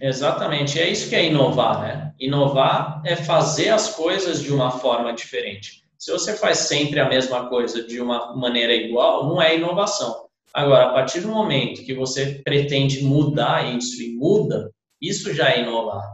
Exatamente, 0.00 0.80
é 0.80 0.88
isso 0.88 1.08
que 1.08 1.14
é 1.14 1.26
inovar, 1.26 1.80
né? 1.82 2.14
Inovar 2.18 3.02
é 3.04 3.14
fazer 3.14 3.68
as 3.68 3.94
coisas 3.94 4.42
de 4.42 4.52
uma 4.52 4.70
forma 4.70 5.12
diferente. 5.12 5.82
Se 5.98 6.10
você 6.10 6.36
faz 6.36 6.58
sempre 6.58 6.98
a 6.98 7.08
mesma 7.08 7.48
coisa 7.48 7.86
de 7.86 8.00
uma 8.00 8.34
maneira 8.34 8.74
igual, 8.74 9.28
não 9.28 9.40
é 9.40 9.56
inovação. 9.56 10.26
Agora, 10.52 10.86
a 10.90 10.92
partir 10.92 11.20
do 11.20 11.28
momento 11.28 11.84
que 11.84 11.94
você 11.94 12.40
pretende 12.44 13.02
mudar 13.02 13.76
isso 13.76 14.02
e 14.02 14.14
muda, 14.16 14.70
isso 15.00 15.32
já 15.32 15.50
é 15.50 15.62
inovar. 15.62 16.04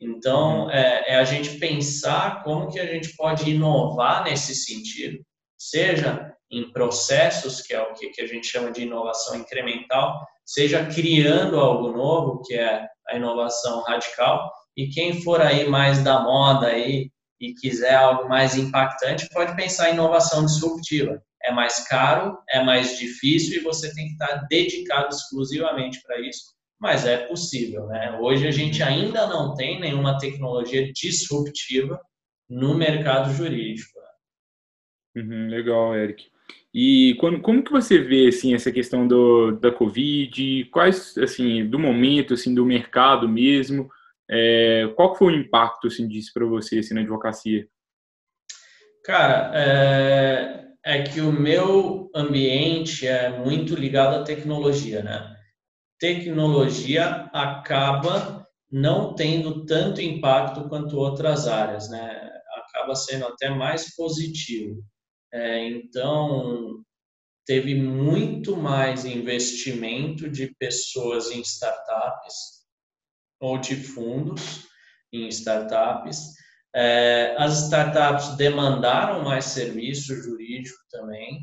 Então, 0.00 0.70
é, 0.70 1.12
é, 1.12 1.16
a 1.16 1.24
gente 1.24 1.58
pensar 1.58 2.44
como 2.44 2.70
que 2.70 2.78
a 2.78 2.86
gente 2.86 3.16
pode 3.16 3.50
inovar 3.50 4.24
nesse 4.24 4.54
sentido, 4.54 5.18
seja 5.56 6.32
em 6.50 6.70
processos, 6.72 7.60
que 7.60 7.74
é 7.74 7.80
o 7.80 7.92
que, 7.94 8.20
a 8.20 8.26
gente 8.26 8.46
chama 8.46 8.70
de 8.70 8.82
inovação 8.82 9.36
incremental, 9.36 10.26
seja 10.44 10.86
criando 10.86 11.60
algo 11.60 11.92
novo, 11.92 12.42
que 12.42 12.54
é 12.54 12.86
a 13.08 13.16
inovação 13.16 13.82
radical, 13.82 14.50
e 14.76 14.88
quem 14.88 15.22
for 15.22 15.40
aí 15.40 15.68
mais 15.68 16.02
da 16.02 16.20
moda 16.20 16.68
aí 16.68 17.10
e 17.40 17.54
quiser 17.54 17.94
algo 17.94 18.28
mais 18.28 18.56
impactante, 18.56 19.28
pode 19.30 19.54
pensar 19.56 19.90
em 19.90 19.94
inovação 19.94 20.44
disruptiva. 20.44 21.22
É 21.42 21.52
mais 21.52 21.86
caro, 21.86 22.36
é 22.50 22.62
mais 22.62 22.98
difícil 22.98 23.60
e 23.60 23.64
você 23.64 23.94
tem 23.94 24.06
que 24.06 24.12
estar 24.12 24.46
dedicado 24.48 25.14
exclusivamente 25.14 26.00
para 26.02 26.20
isso 26.20 26.58
mas 26.78 27.04
é 27.04 27.26
possível. 27.26 27.86
Né? 27.86 28.18
Hoje 28.20 28.46
a 28.46 28.50
gente 28.50 28.82
ainda 28.82 29.26
não 29.26 29.54
tem 29.54 29.80
nenhuma 29.80 30.18
tecnologia 30.18 30.92
disruptiva 30.92 32.00
no 32.48 32.74
mercado 32.74 33.32
jurídico. 33.32 33.98
Uhum, 35.16 35.48
legal, 35.48 35.94
Eric. 35.96 36.30
E 36.80 37.16
quando, 37.16 37.40
como 37.40 37.64
que 37.64 37.72
você 37.72 37.98
vê 37.98 38.28
assim 38.28 38.54
essa 38.54 38.70
questão 38.70 39.08
do, 39.08 39.50
da 39.50 39.72
Covid? 39.72 40.64
Quais 40.66 41.18
assim 41.18 41.68
do 41.68 41.76
momento 41.76 42.34
assim 42.34 42.54
do 42.54 42.64
mercado 42.64 43.28
mesmo? 43.28 43.90
É, 44.30 44.86
qual 44.94 45.16
foi 45.16 45.32
o 45.32 45.36
impacto 45.36 45.88
assim 45.88 46.06
disso 46.06 46.30
para 46.32 46.46
você 46.46 46.78
assim, 46.78 46.94
na 46.94 47.00
advocacia? 47.00 47.66
Cara, 49.04 49.50
é, 49.56 50.66
é 50.84 51.02
que 51.02 51.20
o 51.20 51.32
meu 51.32 52.12
ambiente 52.14 53.08
é 53.08 53.28
muito 53.44 53.74
ligado 53.74 54.14
à 54.14 54.22
tecnologia, 54.22 55.02
né? 55.02 55.34
tecnologia 55.98 57.28
acaba 57.32 58.46
não 58.70 59.16
tendo 59.16 59.66
tanto 59.66 60.00
impacto 60.00 60.68
quanto 60.68 60.96
outras 60.96 61.48
áreas, 61.48 61.90
né? 61.90 62.30
Acaba 62.56 62.94
sendo 62.94 63.26
até 63.26 63.50
mais 63.50 63.96
positivo. 63.96 64.80
É, 65.32 65.66
então, 65.68 66.82
teve 67.46 67.74
muito 67.74 68.56
mais 68.56 69.04
investimento 69.04 70.28
de 70.28 70.54
pessoas 70.58 71.30
em 71.30 71.40
startups 71.40 72.66
ou 73.40 73.58
de 73.58 73.76
fundos 73.76 74.66
em 75.12 75.28
startups. 75.28 76.34
É, 76.74 77.34
as 77.38 77.64
startups 77.64 78.36
demandaram 78.36 79.22
mais 79.24 79.46
serviço 79.46 80.14
jurídico 80.14 80.78
também, 80.90 81.40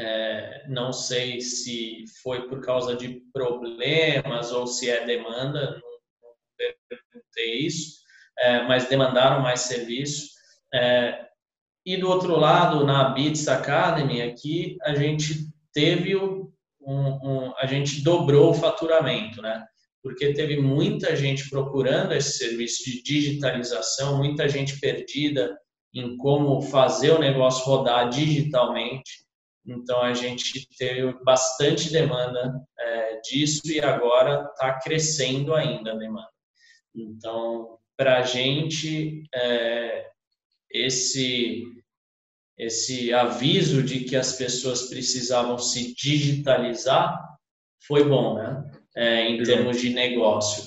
é, 0.00 0.66
não 0.68 0.92
sei 0.92 1.40
se 1.40 2.04
foi 2.22 2.48
por 2.48 2.62
causa 2.64 2.96
de 2.96 3.22
problemas 3.32 4.50
ou 4.50 4.66
se 4.66 4.88
é 4.88 5.04
demanda, 5.04 5.80
não, 6.22 6.70
perguntei 6.88 7.66
isso, 7.66 8.00
é, 8.38 8.62
mas 8.62 8.88
demandaram 8.88 9.42
mais 9.42 9.60
serviço. 9.60 10.30
É, 10.72 11.29
e 11.84 11.96
do 11.96 12.08
outro 12.08 12.36
lado, 12.36 12.84
na 12.84 13.10
Beats 13.10 13.48
Academy, 13.48 14.22
aqui 14.22 14.76
a 14.82 14.94
gente 14.94 15.48
teve 15.72 16.16
um, 16.16 16.50
um, 16.82 17.52
a 17.56 17.66
gente 17.66 18.02
dobrou 18.02 18.50
o 18.50 18.54
faturamento, 18.54 19.40
né? 19.40 19.64
Porque 20.02 20.32
teve 20.32 20.58
muita 20.58 21.14
gente 21.14 21.48
procurando 21.48 22.12
esse 22.12 22.38
serviço 22.38 22.84
de 22.84 23.02
digitalização, 23.02 24.16
muita 24.16 24.48
gente 24.48 24.78
perdida 24.80 25.58
em 25.94 26.16
como 26.16 26.60
fazer 26.62 27.10
o 27.10 27.18
negócio 27.18 27.64
rodar 27.64 28.08
digitalmente. 28.08 29.24
Então 29.66 30.02
a 30.02 30.14
gente 30.14 30.66
teve 30.78 31.12
bastante 31.22 31.92
demanda 31.92 32.54
é, 32.78 33.20
disso 33.20 33.60
e 33.66 33.80
agora 33.80 34.48
está 34.50 34.78
crescendo 34.80 35.54
ainda 35.54 35.92
a 35.92 35.96
demanda. 35.96 36.28
Então, 36.94 37.78
para 37.96 38.18
a 38.18 38.22
gente, 38.22 39.24
é, 39.34 40.06
esse 40.70 41.64
esse 42.56 43.12
aviso 43.14 43.82
de 43.82 44.00
que 44.00 44.14
as 44.14 44.34
pessoas 44.34 44.82
precisavam 44.82 45.56
se 45.58 45.94
digitalizar 45.94 47.18
foi 47.86 48.04
bom, 48.04 48.34
né? 48.34 48.70
É, 48.94 49.30
em 49.30 49.42
termos 49.42 49.80
de 49.80 49.94
negócio. 49.94 50.64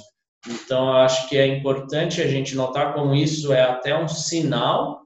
Então, 0.48 0.88
eu 0.88 0.98
acho 0.98 1.30
que 1.30 1.38
é 1.38 1.46
importante 1.46 2.20
a 2.20 2.28
gente 2.28 2.56
notar 2.56 2.96
como 2.96 3.14
isso 3.14 3.54
é 3.54 3.62
até 3.62 3.96
um 3.96 4.08
sinal 4.08 5.04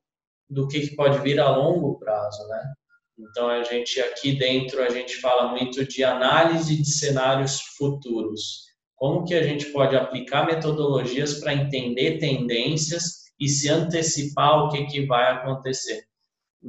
do 0.49 0.65
que 0.67 0.95
pode 0.95 1.19
vir 1.19 1.39
a 1.41 1.49
longo 1.55 1.99
prazo, 1.99 2.47
né? 2.47 2.73
Então, 3.19 3.49
a 3.49 3.63
gente 3.63 3.99
aqui 3.99 4.33
dentro, 4.33 4.81
a 4.81 4.89
gente 4.89 5.17
fala 5.17 5.49
muito 5.49 5.85
de 5.85 6.03
análise 6.05 6.81
de 6.81 6.89
cenários 6.89 7.59
futuros. 7.77 8.67
Como 8.95 9.25
que 9.25 9.33
a 9.33 9.43
gente 9.43 9.65
pode 9.67 9.95
aplicar 9.95 10.45
metodologias 10.45 11.39
para 11.39 11.53
entender 11.53 12.17
tendências 12.17 13.26
e 13.39 13.47
se 13.47 13.69
antecipar 13.69 14.63
o 14.63 14.69
que, 14.69 14.85
que 14.85 15.05
vai 15.05 15.31
acontecer. 15.31 16.05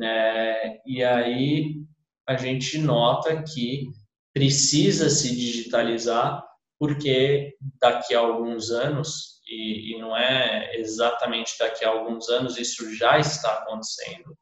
É, 0.00 0.80
e 0.86 1.02
aí 1.02 1.82
a 2.26 2.36
gente 2.36 2.78
nota 2.78 3.42
que 3.42 3.88
precisa 4.34 5.08
se 5.08 5.34
digitalizar, 5.34 6.44
porque 6.78 7.56
daqui 7.80 8.14
a 8.14 8.20
alguns 8.20 8.70
anos, 8.70 9.40
e, 9.48 9.94
e 9.94 9.98
não 9.98 10.16
é 10.16 10.76
exatamente 10.76 11.54
daqui 11.58 11.84
a 11.84 11.88
alguns 11.88 12.28
anos, 12.28 12.58
isso 12.58 12.94
já 12.94 13.18
está 13.18 13.54
acontecendo, 13.54 14.36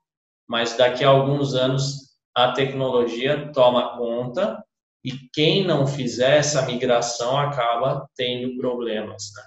mas 0.48 0.76
daqui 0.76 1.04
a 1.04 1.08
alguns 1.08 1.54
anos 1.54 2.06
a 2.34 2.52
tecnologia 2.52 3.50
toma 3.52 3.96
conta 3.96 4.62
e 5.04 5.12
quem 5.32 5.64
não 5.64 5.86
fizer 5.86 6.38
essa 6.38 6.66
migração 6.66 7.38
acaba 7.38 8.06
tendo 8.16 8.56
problemas. 8.58 9.30
Né? 9.34 9.42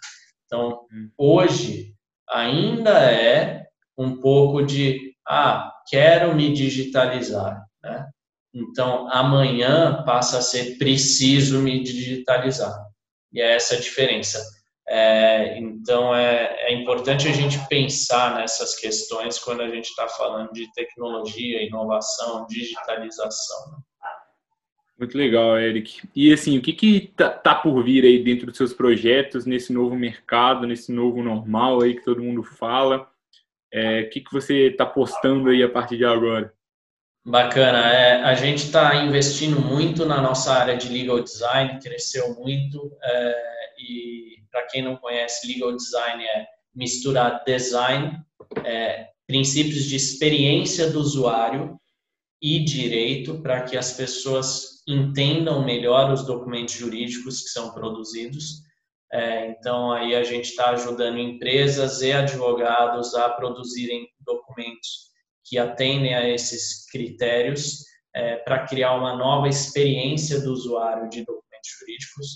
Então, 0.45 0.87
hum. 0.91 1.11
hoje 1.17 1.93
ainda 2.31 3.11
é 3.11 3.65
um 3.97 4.19
pouco 4.19 4.63
de 4.63 5.13
ah, 5.27 5.71
quero 5.89 6.33
me 6.35 6.53
digitalizar, 6.53 7.63
né? 7.83 8.07
Então, 8.53 9.07
amanhã 9.11 10.03
passa 10.03 10.39
a 10.39 10.41
ser 10.41 10.77
preciso 10.77 11.59
me 11.59 11.83
digitalizar. 11.83 12.75
E 13.31 13.39
é 13.41 13.55
essa 13.55 13.75
a 13.75 13.79
diferença. 13.79 14.43
É, 14.87 15.59
então, 15.59 16.15
é, 16.15 16.55
é, 16.67 16.73
importante 16.73 17.27
a 17.27 17.31
gente 17.31 17.59
pensar 17.67 18.35
nessas 18.35 18.73
questões 18.73 19.37
quando 19.37 19.61
a 19.61 19.69
gente 19.69 19.85
está 19.85 20.07
falando 20.07 20.51
de 20.51 20.71
tecnologia, 20.73 21.61
inovação, 21.61 22.47
digitalização. 22.47 23.71
Né? 23.71 23.77
Muito 24.99 25.17
legal, 25.17 25.57
Eric. 25.57 26.01
E 26.13 26.33
assim, 26.33 26.57
o 26.57 26.62
que 26.62 26.73
que 26.73 27.13
tá, 27.15 27.29
tá, 27.29 27.55
por 27.55 27.81
vir 27.81 28.03
aí 28.03 28.21
dentro 28.21 28.47
dos 28.47 28.57
seus 28.57 28.73
projetos, 28.73 29.45
nesse 29.45 29.71
novo 29.71 29.95
mercado, 29.95 30.67
nesse 30.67 30.91
novo 30.91 31.23
normal 31.23 31.81
aí 31.81 31.95
que 31.95 32.03
todo 32.03 32.21
mundo 32.21 32.43
fala? 32.43 33.09
É, 33.71 34.01
o 34.01 34.09
que 34.09 34.19
que 34.19 34.33
você 34.33 34.67
está 34.67 34.85
postando 34.85 35.49
aí 35.49 35.63
a 35.63 35.69
partir 35.69 35.95
de 35.95 36.03
agora? 36.03 36.53
Bacana. 37.25 37.93
É, 37.93 38.23
a 38.23 38.33
gente 38.33 38.65
está 38.65 38.93
investindo 39.05 39.62
muito 39.62 40.05
na 40.05 40.21
nossa 40.21 40.51
área 40.51 40.75
de 40.75 40.89
legal 40.89 41.23
design, 41.23 41.79
cresceu 41.79 42.35
muito. 42.35 42.91
É, 43.01 43.35
e 43.79 44.43
para 44.51 44.63
quem 44.63 44.81
não 44.81 44.97
conhece, 44.97 45.47
legal 45.47 45.73
design 45.77 46.25
é 46.25 46.45
misturar 46.75 47.41
design, 47.45 48.19
é, 48.65 49.07
princípios 49.25 49.85
de 49.85 49.95
experiência 49.95 50.89
do 50.89 50.99
usuário 50.99 51.79
e 52.41 52.59
direito 52.59 53.41
para 53.41 53.62
que 53.62 53.77
as 53.77 53.93
pessoas 53.93 54.68
entendam 54.89 55.63
melhor 55.63 56.12
os 56.12 56.25
documentos 56.25 56.73
jurídicos 56.73 57.41
que 57.41 57.49
são 57.49 57.71
produzidos. 57.73 58.63
É, 59.13 59.47
então, 59.52 59.91
aí 59.91 60.15
a 60.15 60.23
gente 60.23 60.49
está 60.49 60.71
ajudando 60.71 61.19
empresas 61.19 62.02
e 62.02 62.12
advogados 62.12 63.13
a 63.13 63.30
produzirem 63.30 64.08
documentos 64.19 65.10
que 65.45 65.58
atendem 65.58 66.15
a 66.15 66.28
esses 66.28 66.86
critérios 66.91 67.84
é, 68.15 68.38
para 68.38 68.65
criar 68.65 68.95
uma 68.95 69.15
nova 69.15 69.47
experiência 69.47 70.41
do 70.41 70.52
usuário 70.52 71.08
de 71.10 71.19
documentos 71.23 71.69
jurídicos. 71.80 72.28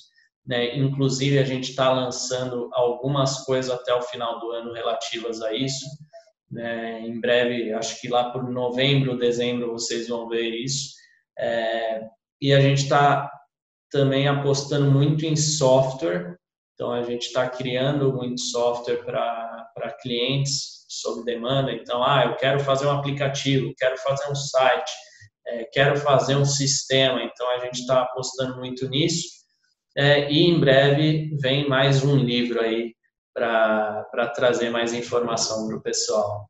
Né? 0.46 0.78
Inclusive, 0.78 1.39
a 1.39 1.44
gente 1.44 1.72
está 1.72 1.92
lançando 1.92 2.70
algumas 2.74 3.46
coisas 3.46 3.72
até 3.72 3.94
o 3.94 4.02
final 4.02 4.39
do 4.39 4.52
ano 4.52 4.74
relativas 4.74 5.42
a 5.42 5.54
isso. 5.54 5.86
É, 6.56 7.00
em 7.00 7.20
breve, 7.20 7.74
acho 7.74 8.00
que 8.00 8.08
lá 8.08 8.32
por 8.32 8.48
novembro, 8.50 9.18
dezembro, 9.18 9.72
vocês 9.72 10.08
vão 10.08 10.28
ver 10.28 10.50
isso. 10.50 10.94
É, 11.38 12.02
e 12.43 12.53
a 12.53 12.60
gente 12.60 12.84
está 12.84 13.32
também 13.89 14.27
apostando 14.27 14.91
muito 14.91 15.25
em 15.25 15.34
software. 15.34 16.38
Então, 16.73 16.91
a 16.91 17.01
gente 17.01 17.27
está 17.27 17.47
criando 17.47 18.12
muito 18.12 18.41
software 18.41 19.01
para 19.06 19.97
clientes 20.01 20.84
sob 20.89 21.23
demanda. 21.23 21.71
Então, 21.71 22.03
ah, 22.03 22.25
eu 22.25 22.36
quero 22.36 22.60
fazer 22.60 22.86
um 22.86 22.91
aplicativo, 22.91 23.73
quero 23.77 23.97
fazer 23.99 24.29
um 24.29 24.36
site, 24.36 24.91
é, 25.47 25.63
quero 25.71 25.95
fazer 25.95 26.36
um 26.36 26.43
sistema. 26.43 27.23
Então, 27.23 27.49
a 27.51 27.60
gente 27.60 27.79
está 27.79 28.01
apostando 28.01 28.58
muito 28.58 28.89
nisso. 28.89 29.25
É, 29.95 30.29
e 30.29 30.41
em 30.41 30.60
breve 30.60 31.38
vem 31.39 31.69
mais 31.69 32.03
um 32.03 32.17
livro 32.17 32.60
aí 32.60 32.93
para 33.34 34.27
trazer 34.36 34.69
mais 34.69 34.91
informação 34.91 35.65
para 35.65 35.77
o 35.77 35.82
pessoal. 35.82 36.49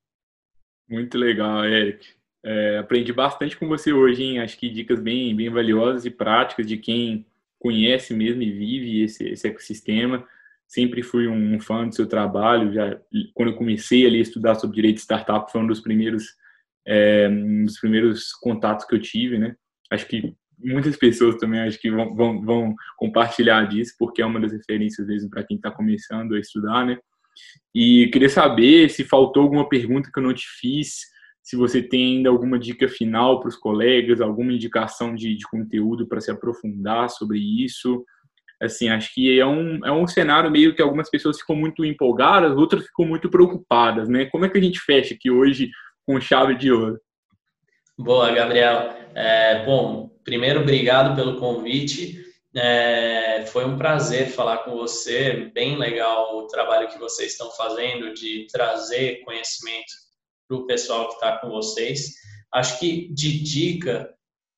Muito 0.90 1.20
legal, 1.20 1.64
Eric. 1.64 2.23
É, 2.46 2.78
aprendi 2.78 3.14
bastante 3.14 3.56
com 3.56 3.68
você 3.68 3.94
hoje, 3.94 4.24
hein? 4.24 4.40
Acho 4.40 4.58
que 4.58 4.70
dicas 4.70 5.00
bem, 5.00 5.36
bem 5.36 5.50
valiosas 5.50 6.06
e 6.06 6.10
práticas 6.10 6.68
de 6.68 6.78
quem 6.78 7.26
conhece 7.58 8.14
mesmo 8.14 8.42
e 8.42 8.52
vive 8.52 9.02
esse, 9.02 9.30
esse 9.30 9.48
ecossistema. 9.48 10.28
Sempre 10.68 11.02
fui 11.02 11.28
um, 11.28 11.60
fã 11.60 11.88
do 11.88 11.96
seu 11.96 12.06
trabalho. 12.06 12.74
Já 12.74 13.00
quando 13.34 13.52
eu 13.52 13.58
comecei 13.58 14.06
ali 14.06 14.20
a 14.20 14.22
estudar 14.22 14.56
sobre 14.56 14.76
direito 14.76 14.96
de 14.96 15.02
startup, 15.04 15.50
foi 15.50 15.62
um 15.62 15.68
dos 15.68 15.80
primeiros, 15.80 16.36
é, 16.86 17.30
um 17.30 17.64
dos 17.64 17.80
primeiros 17.80 18.34
contatos 18.34 18.86
que 18.86 18.96
eu 18.96 19.00
tive, 19.00 19.38
né? 19.38 19.56
Acho 19.90 20.06
que 20.08 20.36
muitas 20.60 20.98
pessoas 20.98 21.36
também 21.38 21.62
acho 21.62 21.80
que 21.80 21.90
vão, 21.90 22.14
vão, 22.14 22.42
vão 22.42 22.76
compartilhar 22.98 23.66
disso, 23.68 23.94
porque 23.98 24.22
é 24.22 24.26
uma 24.26 24.40
das 24.40 24.52
referências 24.52 25.08
mesmo 25.08 25.30
para 25.30 25.44
quem 25.44 25.58
está 25.58 25.72
começando 25.72 26.36
a 26.36 26.40
estudar, 26.40 26.86
né? 26.86 26.98
E 27.74 28.10
queria 28.12 28.30
saber 28.30 28.90
se 28.90 29.04
faltou 29.04 29.44
alguma 29.44 29.68
pergunta 29.68 30.10
que 30.12 30.20
eu 30.20 30.24
não 30.24 30.34
te 30.34 30.48
fiz, 30.60 31.14
se 31.44 31.58
você 31.58 31.84
tem 31.84 32.18
ainda 32.18 32.30
alguma 32.30 32.58
dica 32.58 32.88
final 32.88 33.42
para 33.42 33.50
os 33.50 33.58
colegas, 33.58 34.22
alguma 34.22 34.54
indicação 34.54 35.14
de, 35.14 35.36
de 35.36 35.46
conteúdo 35.46 36.08
para 36.08 36.22
se 36.22 36.32
aprofundar 36.32 37.10
sobre 37.10 37.38
isso. 37.38 38.06
Assim, 38.62 38.88
acho 38.88 39.14
que 39.14 39.38
é 39.38 39.46
um, 39.46 39.86
é 39.86 39.92
um 39.92 40.08
cenário 40.08 40.50
meio 40.50 40.74
que 40.74 40.82
algumas 40.82 41.10
pessoas 41.10 41.38
ficam 41.38 41.54
muito 41.54 41.84
empolgadas, 41.84 42.56
outras 42.56 42.86
ficam 42.86 43.06
muito 43.06 43.30
preocupadas, 43.30 44.08
né? 44.08 44.26
Como 44.28 44.46
é 44.46 44.50
que 44.50 44.58
a 44.58 44.62
gente 44.62 44.80
fecha 44.80 45.14
aqui 45.14 45.30
hoje 45.30 45.70
com 46.08 46.20
chave 46.22 46.56
de 46.56 46.72
ouro? 46.72 46.98
Boa, 47.98 48.32
Gabriel. 48.32 48.94
É, 49.14 49.66
bom, 49.66 50.10
primeiro, 50.24 50.62
obrigado 50.62 51.14
pelo 51.14 51.38
convite. 51.42 52.24
É, 52.56 53.44
foi 53.48 53.66
um 53.66 53.78
prazer 53.78 54.28
falar 54.30 54.60
com 54.60 54.78
você, 54.78 55.52
bem 55.54 55.78
legal 55.78 56.38
o 56.38 56.48
trabalho 56.48 56.88
que 56.88 57.00
vocês 57.00 57.34
estão 57.34 57.52
fazendo 57.52 58.14
de 58.14 58.48
trazer 58.50 59.22
conhecimento 59.26 60.04
para 60.48 60.58
o 60.58 60.66
pessoal 60.66 61.08
que 61.08 61.16
está 61.16 61.38
com 61.38 61.50
vocês. 61.50 62.14
Acho 62.54 62.80
que 62.80 63.12
de 63.14 63.44
dica, 63.44 64.14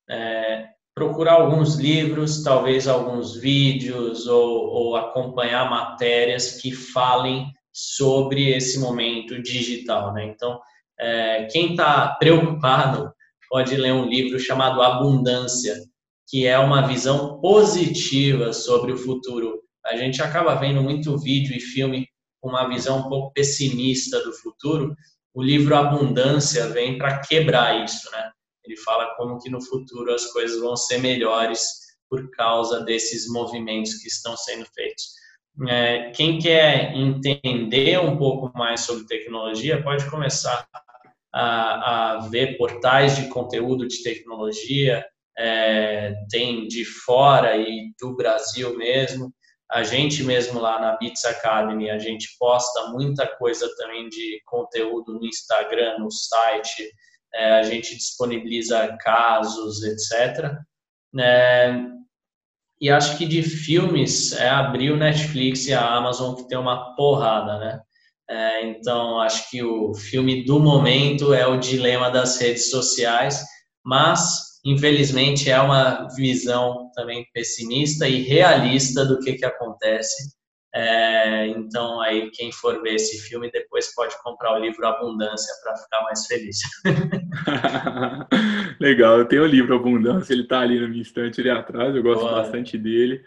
é, 0.08 0.68
procurar 0.94 1.34
alguns 1.34 1.76
livros, 1.76 2.42
talvez 2.42 2.88
alguns 2.88 3.36
vídeos 3.36 4.26
ou, 4.26 4.66
ou 4.68 4.96
acompanhar 4.96 5.68
matérias 5.68 6.60
que 6.60 6.72
falem 6.72 7.52
sobre 7.72 8.50
esse 8.50 8.78
momento 8.78 9.40
digital. 9.42 10.14
Né? 10.14 10.26
Então, 10.26 10.58
é, 10.98 11.44
quem 11.50 11.72
está 11.72 12.08
preocupado 12.18 13.12
pode 13.50 13.76
ler 13.76 13.92
um 13.92 14.06
livro 14.06 14.40
chamado 14.40 14.82
Abundância, 14.82 15.76
que 16.26 16.46
é 16.46 16.58
uma 16.58 16.86
visão 16.86 17.40
positiva 17.40 18.52
sobre 18.52 18.92
o 18.92 18.96
futuro. 18.96 19.60
A 19.84 19.96
gente 19.96 20.22
acaba 20.22 20.54
vendo 20.54 20.82
muito 20.82 21.16
vídeo 21.18 21.54
e 21.54 21.60
filme 21.60 22.08
com 22.40 22.48
uma 22.48 22.66
visão 22.68 23.00
um 23.00 23.08
pouco 23.08 23.32
pessimista 23.32 24.22
do 24.24 24.32
futuro. 24.32 24.96
O 25.36 25.42
livro 25.42 25.76
Abundância 25.76 26.66
vem 26.68 26.96
para 26.96 27.20
quebrar 27.20 27.84
isso, 27.84 28.10
né? 28.10 28.30
Ele 28.64 28.74
fala 28.78 29.14
como 29.16 29.38
que 29.38 29.50
no 29.50 29.60
futuro 29.60 30.10
as 30.14 30.32
coisas 30.32 30.58
vão 30.58 30.74
ser 30.74 30.96
melhores 30.96 31.60
por 32.08 32.30
causa 32.30 32.82
desses 32.82 33.28
movimentos 33.28 33.96
que 33.96 34.08
estão 34.08 34.34
sendo 34.34 34.64
feitos. 34.74 35.04
É, 35.68 36.10
quem 36.12 36.38
quer 36.38 36.96
entender 36.96 38.00
um 38.00 38.16
pouco 38.16 38.50
mais 38.56 38.80
sobre 38.80 39.04
tecnologia 39.04 39.82
pode 39.82 40.08
começar 40.08 40.66
a, 41.34 42.14
a 42.14 42.28
ver 42.28 42.56
portais 42.56 43.16
de 43.16 43.28
conteúdo 43.28 43.86
de 43.86 44.02
tecnologia, 44.02 45.04
é, 45.38 46.14
tem 46.30 46.66
de 46.66 46.82
fora 46.86 47.58
e 47.58 47.92
do 48.00 48.16
Brasil 48.16 48.74
mesmo. 48.74 49.30
A 49.70 49.82
gente 49.82 50.22
mesmo 50.22 50.60
lá 50.60 50.80
na 50.80 50.96
Beats 50.96 51.24
Academy, 51.24 51.90
a 51.90 51.98
gente 51.98 52.36
posta 52.38 52.88
muita 52.88 53.26
coisa 53.36 53.68
também 53.76 54.08
de 54.08 54.40
conteúdo 54.46 55.14
no 55.14 55.26
Instagram, 55.26 55.98
no 55.98 56.10
site, 56.10 56.88
é, 57.34 57.58
a 57.58 57.62
gente 57.64 57.96
disponibiliza 57.96 58.96
casos, 59.00 59.82
etc. 59.82 60.52
É, 61.18 61.74
e 62.80 62.90
acho 62.90 63.16
que 63.16 63.26
de 63.26 63.42
filmes 63.42 64.32
é 64.32 64.48
abrir 64.48 64.92
o 64.92 64.96
Netflix 64.96 65.66
e 65.66 65.74
a 65.74 65.84
Amazon 65.84 66.34
que 66.34 66.46
tem 66.46 66.58
uma 66.58 66.94
porrada, 66.94 67.58
né? 67.58 67.80
É, 68.28 68.66
então 68.68 69.20
acho 69.20 69.50
que 69.50 69.62
o 69.62 69.94
filme 69.94 70.44
do 70.44 70.58
momento 70.58 71.32
é 71.32 71.46
o 71.46 71.58
dilema 71.58 72.10
das 72.10 72.38
redes 72.38 72.70
sociais, 72.70 73.44
mas 73.84 74.45
infelizmente 74.66 75.48
é 75.48 75.60
uma 75.60 76.08
visão 76.16 76.90
também 76.94 77.24
pessimista 77.32 78.08
e 78.08 78.22
realista 78.22 79.04
do 79.04 79.20
que, 79.20 79.34
que 79.34 79.44
acontece. 79.44 80.34
É, 80.74 81.46
então, 81.46 82.00
aí, 82.02 82.30
quem 82.32 82.52
for 82.52 82.82
ver 82.82 82.96
esse 82.96 83.26
filme 83.26 83.50
depois 83.50 83.94
pode 83.94 84.14
comprar 84.22 84.54
o 84.54 84.58
livro 84.58 84.86
Abundância 84.86 85.54
para 85.62 85.76
ficar 85.76 86.02
mais 86.02 86.26
feliz. 86.26 86.58
Legal, 88.78 89.20
eu 89.20 89.24
tenho 89.24 89.44
o 89.44 89.46
livro 89.46 89.76
Abundância, 89.76 90.34
ele 90.34 90.42
está 90.42 90.60
ali 90.60 90.78
na 90.78 90.88
minha 90.88 91.00
estante 91.00 91.40
ali 91.40 91.48
atrás, 91.48 91.94
eu 91.94 92.02
gosto 92.02 92.22
Boa. 92.22 92.42
bastante 92.42 92.76
dele. 92.76 93.22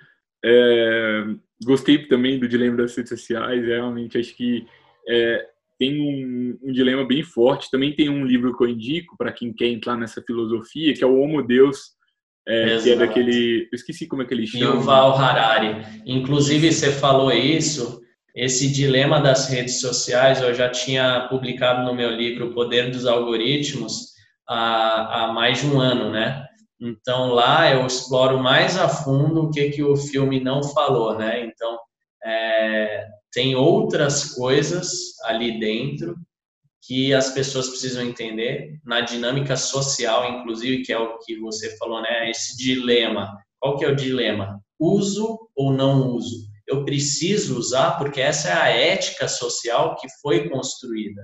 É, 0.45 1.23
gostei 1.63 2.06
também 2.08 2.38
do 2.38 2.47
Dilema 2.47 2.78
das 2.78 2.95
Redes 2.95 3.10
Sociais, 3.10 3.65
realmente 3.65 4.17
acho 4.17 4.36
que 4.36 4.67
é, 5.08 5.47
tem 5.80 6.00
um, 6.00 6.60
um, 6.62 6.72
dilema 6.74 7.06
bem 7.08 7.24
forte. 7.24 7.72
Também 7.72 7.96
tem 7.96 8.10
um 8.10 8.26
livro 8.26 8.56
que 8.56 8.63
eu 8.63 8.68
indico 8.68 9.15
para 9.18 9.32
quem 9.32 9.54
quer 9.54 9.68
entrar 9.68 9.96
nessa 9.96 10.22
filosofia, 10.22 10.94
que 10.94 11.04
é 11.04 11.08
o 11.08 11.18
Homo 11.18 11.42
Deus, 11.42 11.94
é, 12.46 12.78
que 12.78 12.92
é 12.92 12.96
daquele. 12.98 13.70
Eu 13.72 13.76
esqueci 13.76 14.06
como 14.06 14.22
é 14.22 14.26
que 14.26 14.34
ele 14.34 14.46
chama. 14.46 14.76
Yuval 14.76 15.18
Harari. 15.18 15.86
Inclusive, 16.06 16.72
você 16.72 16.92
falou 16.92 17.32
isso. 17.32 18.02
Esse 18.36 18.72
dilema 18.72 19.20
das 19.20 19.50
redes 19.50 19.80
sociais 19.80 20.42
eu 20.42 20.54
já 20.54 20.70
tinha 20.70 21.28
publicado 21.30 21.84
no 21.84 21.96
meu 21.96 22.12
livro 22.12 22.48
O 22.48 22.54
Poder 22.54 22.92
dos 22.92 23.06
Algoritmos 23.06 24.13
há, 24.48 25.26
há 25.26 25.34
mais 25.34 25.62
de 25.62 25.68
um 25.68 25.80
ano, 25.80 26.12
né? 26.12 26.46
Então 26.80 27.30
lá 27.34 27.70
eu 27.74 27.86
exploro 27.86 28.39
mais 28.39 28.78
a 28.78 28.88
fundo 28.88 29.44
o 29.44 29.52
que, 29.52 29.72
que 29.72 29.84
o 29.84 29.98
filme 29.98 30.39
não 30.39 30.63
falou, 30.63 31.18
né? 31.18 31.44
Então 31.44 31.78
é, 32.24 33.08
tem 33.32 33.56
outras 33.56 34.34
coisas 34.34 35.18
ali 35.24 35.60
dentro 35.60 36.15
que 36.82 37.13
as 37.13 37.32
pessoas 37.32 37.70
precisam 37.70 38.04
entender 38.04 38.80
na 38.84 39.02
dinâmica 39.02 39.56
social, 39.56 40.39
inclusive, 40.39 40.84
que 40.84 40.92
é 40.92 40.98
o 40.98 41.20
que 41.20 41.39
você 41.39 41.78
falou, 41.78 42.02
né? 42.02 42.30
Esse 42.30 42.58
dilema. 42.58 43.38
Qual 43.60 43.78
que 43.78 43.86
é 43.86 43.89
o 43.89 43.96
dilema? 43.96 44.60
Uso 44.80 45.38
ou 45.56 45.72
não 45.74 46.15
uso? 46.15 46.48
Eu 46.65 46.86
preciso 46.86 47.58
usar 47.58 47.98
porque 47.98 48.22
essa 48.22 48.50
é 48.50 48.54
a 48.54 48.70
ética 48.70 49.28
social 49.28 49.96
que 49.98 50.08
foi 50.22 50.50
construída. 50.50 51.22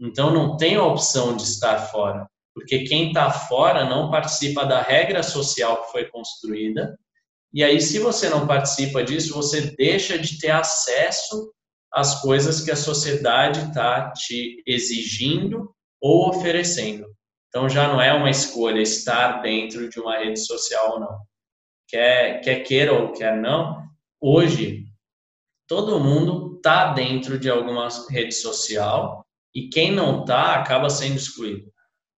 Então 0.00 0.32
não 0.32 0.56
tem 0.56 0.76
a 0.76 0.84
opção 0.84 1.36
de 1.36 1.42
estar 1.42 1.78
fora, 1.90 2.26
porque 2.54 2.84
quem 2.84 3.08
está 3.08 3.30
fora 3.30 3.84
não 3.84 4.10
participa 4.10 4.64
da 4.64 4.80
regra 4.80 5.22
social 5.22 5.84
que 5.84 5.92
foi 5.92 6.04
construída 6.06 6.96
e 7.52 7.64
aí, 7.64 7.80
se 7.80 7.98
você 7.98 8.28
não 8.28 8.46
participa 8.46 9.02
disso, 9.02 9.34
você 9.34 9.74
deixa 9.76 10.18
de 10.18 10.38
ter 10.38 10.50
acesso 10.50 11.52
às 11.92 12.20
coisas 12.20 12.60
que 12.60 12.70
a 12.70 12.76
sociedade 12.76 13.60
está 13.60 14.12
te 14.12 14.62
exigindo 14.66 15.74
ou 16.00 16.28
oferecendo. 16.28 17.06
Então, 17.48 17.68
já 17.68 17.88
não 17.88 18.00
é 18.00 18.12
uma 18.12 18.30
escolha 18.30 18.80
estar 18.80 19.40
dentro 19.40 19.88
de 19.88 19.98
uma 19.98 20.18
rede 20.18 20.38
social 20.38 20.94
ou 20.94 21.00
não. 21.00 21.18
Quer, 21.88 22.40
quer 22.42 22.60
queira 22.60 22.92
ou 22.92 23.12
quer 23.12 23.34
não, 23.34 23.82
hoje, 24.20 24.84
todo 25.66 25.98
mundo 25.98 26.56
está 26.56 26.92
dentro 26.92 27.38
de 27.38 27.48
alguma 27.48 27.88
rede 28.10 28.34
social 28.34 29.24
e 29.54 29.70
quem 29.70 29.90
não 29.90 30.20
está 30.20 30.54
acaba 30.56 30.90
sendo 30.90 31.16
excluído. 31.16 31.72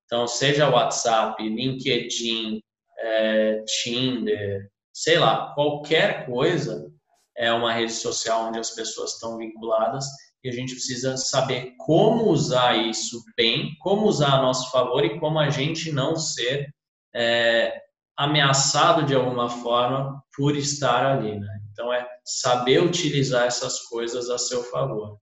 Então, 0.05 0.27
seja 0.27 0.69
WhatsApp, 0.69 1.41
LinkedIn, 1.41 2.61
é, 2.99 3.63
Tinder, 3.65 4.69
sei 4.93 5.19
lá, 5.19 5.53
qualquer 5.55 6.27
coisa 6.27 6.91
é 7.37 7.53
uma 7.53 7.73
rede 7.73 7.93
social 7.93 8.49
onde 8.49 8.59
as 8.59 8.71
pessoas 8.71 9.15
estão 9.15 9.39
vinculadas 9.39 10.05
e 10.43 10.49
a 10.49 10.53
gente 10.53 10.75
precisa 10.75 11.17
saber 11.17 11.75
como 11.79 12.29
usar 12.29 12.77
isso 12.77 13.23
bem, 13.37 13.77
como 13.81 14.07
usar 14.07 14.39
a 14.39 14.43
nosso 14.43 14.71
favor 14.71 15.05
e 15.05 15.19
como 15.19 15.39
a 15.39 15.51
gente 15.51 15.93
não 15.93 16.17
ser 16.17 16.73
é, 17.15 17.81
ameaçado 18.17 19.05
de 19.05 19.15
alguma 19.15 19.49
forma 19.49 20.23
por 20.37 20.57
estar 20.57 21.05
ali, 21.05 21.39
né? 21.39 21.61
Então 21.73 21.93
é 21.93 22.07
saber 22.25 22.83
utilizar 22.83 23.47
essas 23.47 23.81
coisas 23.89 24.29
a 24.29 24.39
seu 24.39 24.63
favor. 24.65 25.19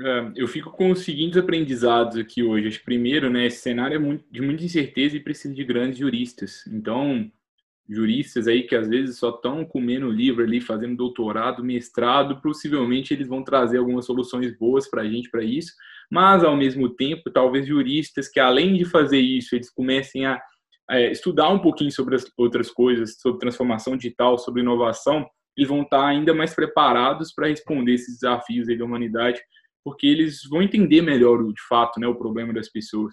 É, 0.00 0.32
eu 0.36 0.46
fico 0.46 0.70
com 0.70 0.90
os 0.90 1.00
seguintes 1.00 1.36
aprendizados 1.36 2.16
aqui 2.16 2.42
hoje. 2.42 2.78
Primeiro, 2.80 3.28
né, 3.28 3.46
esse 3.46 3.60
cenário 3.60 3.96
é 3.96 4.18
de 4.30 4.40
muita 4.40 4.64
incerteza 4.64 5.16
e 5.16 5.20
precisa 5.20 5.52
de 5.54 5.64
grandes 5.64 5.98
juristas. 5.98 6.64
Então, 6.68 7.30
juristas 7.90 8.46
aí 8.46 8.62
que 8.62 8.76
às 8.76 8.88
vezes 8.88 9.18
só 9.18 9.30
estão 9.30 9.64
comendo 9.64 10.08
livro 10.08 10.44
ali, 10.44 10.60
fazendo 10.60 10.96
doutorado, 10.96 11.64
mestrado, 11.64 12.40
possivelmente 12.40 13.12
eles 13.12 13.26
vão 13.26 13.42
trazer 13.42 13.78
algumas 13.78 14.06
soluções 14.06 14.56
boas 14.56 14.88
para 14.88 15.02
a 15.02 15.08
gente 15.08 15.28
para 15.28 15.42
isso, 15.42 15.72
mas 16.08 16.44
ao 16.44 16.56
mesmo 16.56 16.88
tempo, 16.88 17.30
talvez 17.30 17.66
juristas 17.66 18.28
que 18.28 18.38
além 18.38 18.74
de 18.76 18.84
fazer 18.84 19.18
isso, 19.18 19.56
eles 19.56 19.68
comecem 19.68 20.24
a 20.24 20.40
é, 20.88 21.10
estudar 21.10 21.48
um 21.48 21.58
pouquinho 21.58 21.90
sobre 21.90 22.14
as 22.14 22.24
outras 22.36 22.70
coisas, 22.70 23.16
sobre 23.20 23.40
transformação 23.40 23.96
digital, 23.96 24.38
sobre 24.38 24.62
inovação, 24.62 25.26
eles 25.56 25.68
vão 25.68 25.82
estar 25.82 26.06
ainda 26.06 26.32
mais 26.32 26.54
preparados 26.54 27.32
para 27.32 27.48
responder 27.48 27.94
esses 27.94 28.20
desafios 28.20 28.66
da 28.66 28.84
humanidade, 28.84 29.40
porque 29.84 30.06
eles 30.06 30.42
vão 30.48 30.62
entender 30.62 31.02
melhor, 31.02 31.42
de 31.42 31.62
fato, 31.68 31.98
né, 31.98 32.06
o 32.06 32.14
problema 32.14 32.52
das 32.52 32.68
pessoas. 32.68 33.12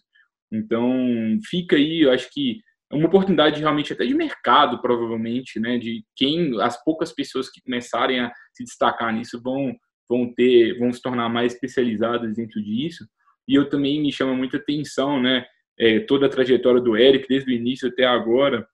Então, 0.51 1.37
fica 1.49 1.75
aí, 1.75 2.01
eu 2.01 2.11
acho 2.11 2.31
que 2.31 2.59
uma 2.95 3.07
oportunidade 3.07 3.59
realmente 3.59 3.91
até 3.91 4.05
de 4.05 4.13
mercado, 4.13 4.81
provavelmente, 4.81 5.59
né? 5.59 5.77
De 5.77 6.05
quem 6.15 6.61
as 6.61 6.81
poucas 6.83 7.11
pessoas 7.11 7.49
que 7.49 7.61
começarem 7.61 8.19
a 8.19 8.31
se 8.53 8.63
destacar 8.63 9.13
nisso 9.13 9.41
vão 9.41 9.75
vão 10.09 10.33
ter 10.33 10.77
vão 10.79 10.91
se 10.93 11.01
tornar 11.01 11.27
mais 11.27 11.53
especializadas 11.53 12.35
dentro 12.35 12.63
disso. 12.63 13.05
E 13.47 13.55
eu 13.55 13.69
também 13.69 14.01
me 14.01 14.11
chama 14.11 14.33
muita 14.33 14.57
atenção, 14.57 15.21
né? 15.21 15.45
É, 15.77 15.99
toda 15.99 16.25
a 16.25 16.29
trajetória 16.29 16.81
do 16.81 16.97
Eric 16.97 17.27
desde 17.27 17.51
o 17.51 17.53
início 17.53 17.89
até 17.89 18.05
agora, 18.05 18.67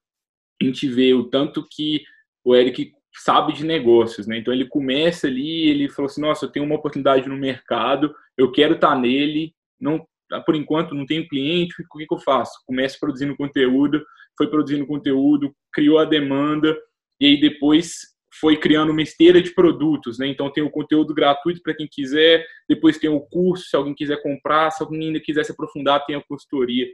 a 0.62 0.64
gente 0.64 0.88
vê 0.88 1.12
o 1.12 1.24
tanto 1.24 1.66
que 1.70 2.02
o 2.42 2.54
Eric 2.54 2.92
sabe 3.16 3.52
de 3.52 3.64
negócios, 3.64 4.26
né? 4.26 4.38
Então 4.38 4.54
ele 4.54 4.66
começa 4.66 5.26
ali, 5.26 5.68
ele 5.68 5.88
falou 5.88 6.08
assim: 6.08 6.20
"Nossa, 6.20 6.46
eu 6.46 6.50
tenho 6.50 6.64
uma 6.64 6.76
oportunidade 6.76 7.28
no 7.28 7.36
mercado, 7.36 8.14
eu 8.38 8.52
quero 8.52 8.74
estar 8.74 8.96
nele, 8.96 9.54
não 9.80 10.06
por 10.46 10.54
enquanto 10.54 10.94
não 10.94 11.06
tenho 11.06 11.28
cliente, 11.28 11.74
o 11.82 11.98
que, 11.98 12.06
que 12.06 12.14
eu 12.14 12.18
faço? 12.18 12.52
Começo 12.66 12.98
produzindo 12.98 13.36
conteúdo, 13.36 14.04
foi 14.36 14.48
produzindo 14.48 14.86
conteúdo, 14.86 15.54
criou 15.72 15.98
a 15.98 16.04
demanda, 16.04 16.76
e 17.20 17.26
aí 17.26 17.40
depois 17.40 18.14
foi 18.40 18.56
criando 18.56 18.90
uma 18.90 19.02
esteira 19.02 19.40
de 19.40 19.54
produtos, 19.54 20.18
né? 20.18 20.26
Então 20.26 20.50
tem 20.50 20.64
o 20.64 20.70
conteúdo 20.70 21.14
gratuito 21.14 21.62
para 21.62 21.74
quem 21.74 21.86
quiser, 21.90 22.44
depois 22.68 22.98
tem 22.98 23.08
o 23.08 23.20
curso, 23.20 23.68
se 23.68 23.76
alguém 23.76 23.94
quiser 23.94 24.20
comprar, 24.22 24.70
se 24.70 24.82
alguém 24.82 25.08
ainda 25.08 25.20
quiser 25.20 25.44
se 25.44 25.52
aprofundar, 25.52 26.04
tem 26.04 26.16
a 26.16 26.22
consultoria. 26.22 26.86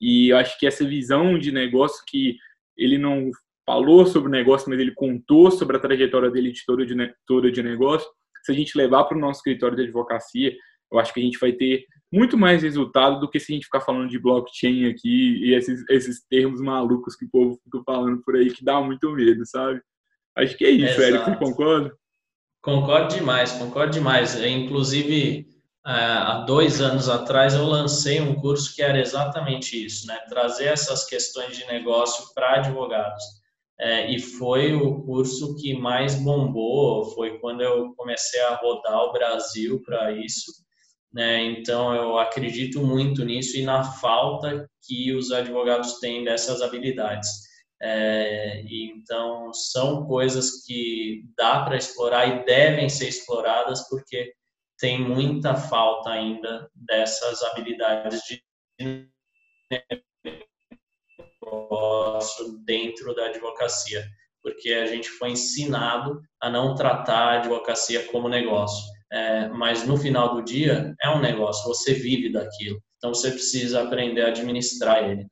E 0.00 0.28
eu 0.28 0.36
acho 0.36 0.58
que 0.58 0.66
essa 0.66 0.84
visão 0.84 1.38
de 1.38 1.50
negócio 1.50 2.04
que 2.06 2.36
ele 2.76 2.98
não 2.98 3.30
falou 3.64 4.06
sobre 4.06 4.28
o 4.28 4.32
negócio, 4.32 4.70
mas 4.70 4.78
ele 4.78 4.94
contou 4.94 5.50
sobre 5.50 5.76
a 5.76 5.80
trajetória 5.80 6.30
dele 6.30 6.52
de 6.52 6.64
toda 6.64 6.86
de, 6.86 6.94
toda 7.26 7.50
de 7.50 7.62
negócio, 7.62 8.08
se 8.44 8.52
a 8.52 8.54
gente 8.54 8.78
levar 8.78 9.04
para 9.04 9.16
o 9.16 9.20
nosso 9.20 9.40
escritório 9.40 9.76
de 9.76 9.82
advocacia, 9.82 10.54
eu 10.92 10.98
acho 10.98 11.12
que 11.12 11.20
a 11.20 11.22
gente 11.22 11.38
vai 11.38 11.52
ter 11.52 11.84
muito 12.12 12.36
mais 12.36 12.62
resultado 12.62 13.20
do 13.20 13.28
que 13.28 13.40
se 13.40 13.52
a 13.52 13.54
gente 13.54 13.64
ficar 13.64 13.80
falando 13.80 14.08
de 14.08 14.18
blockchain 14.18 14.88
aqui 14.88 15.44
e 15.44 15.54
esses, 15.54 15.84
esses 15.88 16.24
termos 16.28 16.60
malucos 16.60 17.16
que 17.16 17.24
o 17.24 17.30
povo 17.30 17.60
fica 17.62 17.82
falando 17.84 18.22
por 18.22 18.36
aí 18.36 18.50
que 18.50 18.64
dá 18.64 18.80
muito 18.80 19.10
medo, 19.10 19.44
sabe? 19.44 19.80
Acho 20.36 20.56
que 20.56 20.64
é 20.64 20.70
isso, 20.70 21.00
Exato. 21.00 21.02
Eric, 21.02 21.24
você 21.24 21.36
concorda? 21.36 21.92
Concordo 22.62 23.14
demais, 23.14 23.52
concordo 23.52 23.92
demais. 23.92 24.40
Inclusive, 24.42 25.46
há 25.84 26.44
dois 26.46 26.80
anos 26.80 27.08
atrás 27.08 27.54
eu 27.54 27.64
lancei 27.64 28.20
um 28.20 28.34
curso 28.34 28.74
que 28.74 28.82
era 28.82 29.00
exatamente 29.00 29.84
isso, 29.84 30.06
né? 30.06 30.18
Trazer 30.28 30.66
essas 30.66 31.06
questões 31.06 31.56
de 31.56 31.66
negócio 31.66 32.34
para 32.34 32.56
advogados. 32.56 33.22
É, 33.78 34.10
e 34.10 34.18
foi 34.18 34.74
o 34.74 35.02
curso 35.02 35.54
que 35.56 35.78
mais 35.78 36.14
bombou, 36.14 37.04
foi 37.14 37.38
quando 37.38 37.60
eu 37.60 37.92
comecei 37.94 38.40
a 38.40 38.54
rodar 38.56 39.00
o 39.04 39.12
Brasil 39.12 39.82
para 39.84 40.12
isso 40.12 40.65
né? 41.16 41.42
Então, 41.44 41.94
eu 41.94 42.18
acredito 42.18 42.84
muito 42.84 43.24
nisso 43.24 43.56
e 43.56 43.62
na 43.62 43.82
falta 43.82 44.68
que 44.82 45.14
os 45.14 45.32
advogados 45.32 45.98
têm 45.98 46.22
dessas 46.22 46.60
habilidades. 46.60 47.30
É, 47.80 48.62
então, 48.70 49.50
são 49.54 50.06
coisas 50.06 50.62
que 50.66 51.24
dá 51.34 51.64
para 51.64 51.78
explorar 51.78 52.26
e 52.26 52.44
devem 52.44 52.90
ser 52.90 53.08
exploradas 53.08 53.88
porque 53.88 54.34
tem 54.78 55.00
muita 55.00 55.54
falta 55.54 56.10
ainda 56.10 56.70
dessas 56.74 57.42
habilidades 57.44 58.20
de 58.28 59.08
negócio 61.40 62.58
dentro 62.66 63.14
da 63.14 63.24
advocacia, 63.24 64.06
porque 64.42 64.74
a 64.74 64.84
gente 64.84 65.08
foi 65.08 65.30
ensinado 65.30 66.20
a 66.42 66.50
não 66.50 66.74
tratar 66.74 67.16
a 67.16 67.38
advocacia 67.38 68.06
como 68.08 68.28
negócio. 68.28 68.95
É, 69.16 69.48
mas 69.48 69.86
no 69.86 69.96
final 69.96 70.34
do 70.34 70.42
dia 70.42 70.94
é 71.02 71.08
um 71.08 71.20
negócio, 71.20 71.66
você 71.66 71.94
vive 71.94 72.30
daquilo. 72.30 72.82
Então 72.98 73.14
você 73.14 73.30
precisa 73.30 73.82
aprender 73.82 74.20
a 74.20 74.28
administrar 74.28 75.08
ele. 75.08 75.26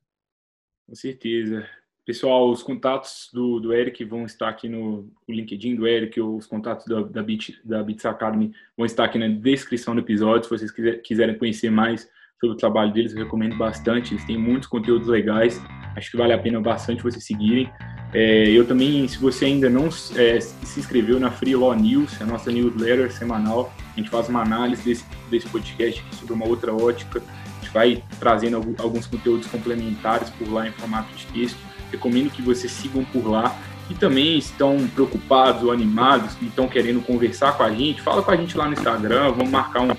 Com 0.87 0.95
certeza. 0.95 1.67
Pessoal, 2.03 2.49
os 2.49 2.63
contatos 2.63 3.29
do, 3.31 3.59
do 3.59 3.73
Eric 3.73 4.03
vão 4.05 4.25
estar 4.25 4.49
aqui 4.49 4.67
no 4.67 5.11
LinkedIn 5.29 5.75
do 5.75 5.87
Eric, 5.87 6.19
os 6.19 6.47
contatos 6.47 6.85
da, 6.87 7.01
da, 7.01 7.21
Beat, 7.21 7.59
da 7.63 7.83
Beats 7.83 8.05
Academy 8.05 8.53
vão 8.75 8.85
estar 8.85 9.05
aqui 9.05 9.19
na 9.19 9.27
descrição 9.27 9.93
do 9.93 10.01
episódio. 10.01 10.43
Se 10.43 10.49
vocês 10.49 10.71
quiser, 10.71 11.01
quiserem 11.01 11.37
conhecer 11.37 11.69
mais 11.69 12.09
sobre 12.39 12.55
o 12.55 12.57
trabalho 12.57 12.91
deles, 12.91 13.13
eu 13.13 13.23
recomendo 13.23 13.55
bastante. 13.57 14.13
Eles 14.13 14.25
têm 14.25 14.37
muitos 14.37 14.67
conteúdos 14.67 15.07
legais, 15.07 15.61
acho 15.95 16.11
que 16.11 16.17
vale 16.17 16.33
a 16.33 16.37
pena 16.37 16.59
bastante 16.59 17.03
vocês 17.03 17.23
seguirem. 17.23 17.69
É, 18.13 18.49
eu 18.49 18.65
também, 18.65 19.07
se 19.07 19.17
você 19.17 19.45
ainda 19.45 19.69
não 19.69 19.87
é, 20.15 20.39
se 20.39 20.79
inscreveu 20.79 21.19
na 21.19 21.31
Free 21.31 21.55
Law 21.55 21.75
News, 21.75 22.21
a 22.21 22.25
nossa 22.25 22.51
newsletter 22.51 23.11
semanal, 23.11 23.73
a 23.93 23.99
gente 23.99 24.09
faz 24.09 24.29
uma 24.29 24.41
análise 24.41 24.83
desse, 24.83 25.05
desse 25.29 25.47
podcast 25.49 26.03
sobre 26.11 26.33
uma 26.33 26.47
outra 26.47 26.73
ótica. 26.73 27.21
A 27.21 27.63
gente 27.63 27.73
vai 27.73 28.03
trazendo 28.19 28.55
alguns 28.77 29.05
conteúdos 29.07 29.47
complementares 29.47 30.29
por 30.29 30.49
lá 30.49 30.67
em 30.67 30.71
formato 30.71 31.13
de 31.15 31.25
texto. 31.27 31.57
Recomendo 31.91 32.29
que 32.29 32.41
vocês 32.41 32.71
sigam 32.71 33.03
por 33.05 33.27
lá 33.27 33.57
e 33.89 33.93
também 33.93 34.37
estão 34.37 34.87
preocupados 34.93 35.63
ou 35.63 35.71
animados 35.71 36.35
e 36.41 36.45
estão 36.45 36.67
querendo 36.67 37.01
conversar 37.01 37.55
com 37.57 37.63
a 37.63 37.71
gente, 37.71 38.01
fala 38.01 38.23
com 38.23 38.31
a 38.31 38.35
gente 38.35 38.57
lá 38.57 38.65
no 38.65 38.73
Instagram, 38.73 39.31
vamos 39.31 39.49
marcar 39.49 39.81
um. 39.81 39.89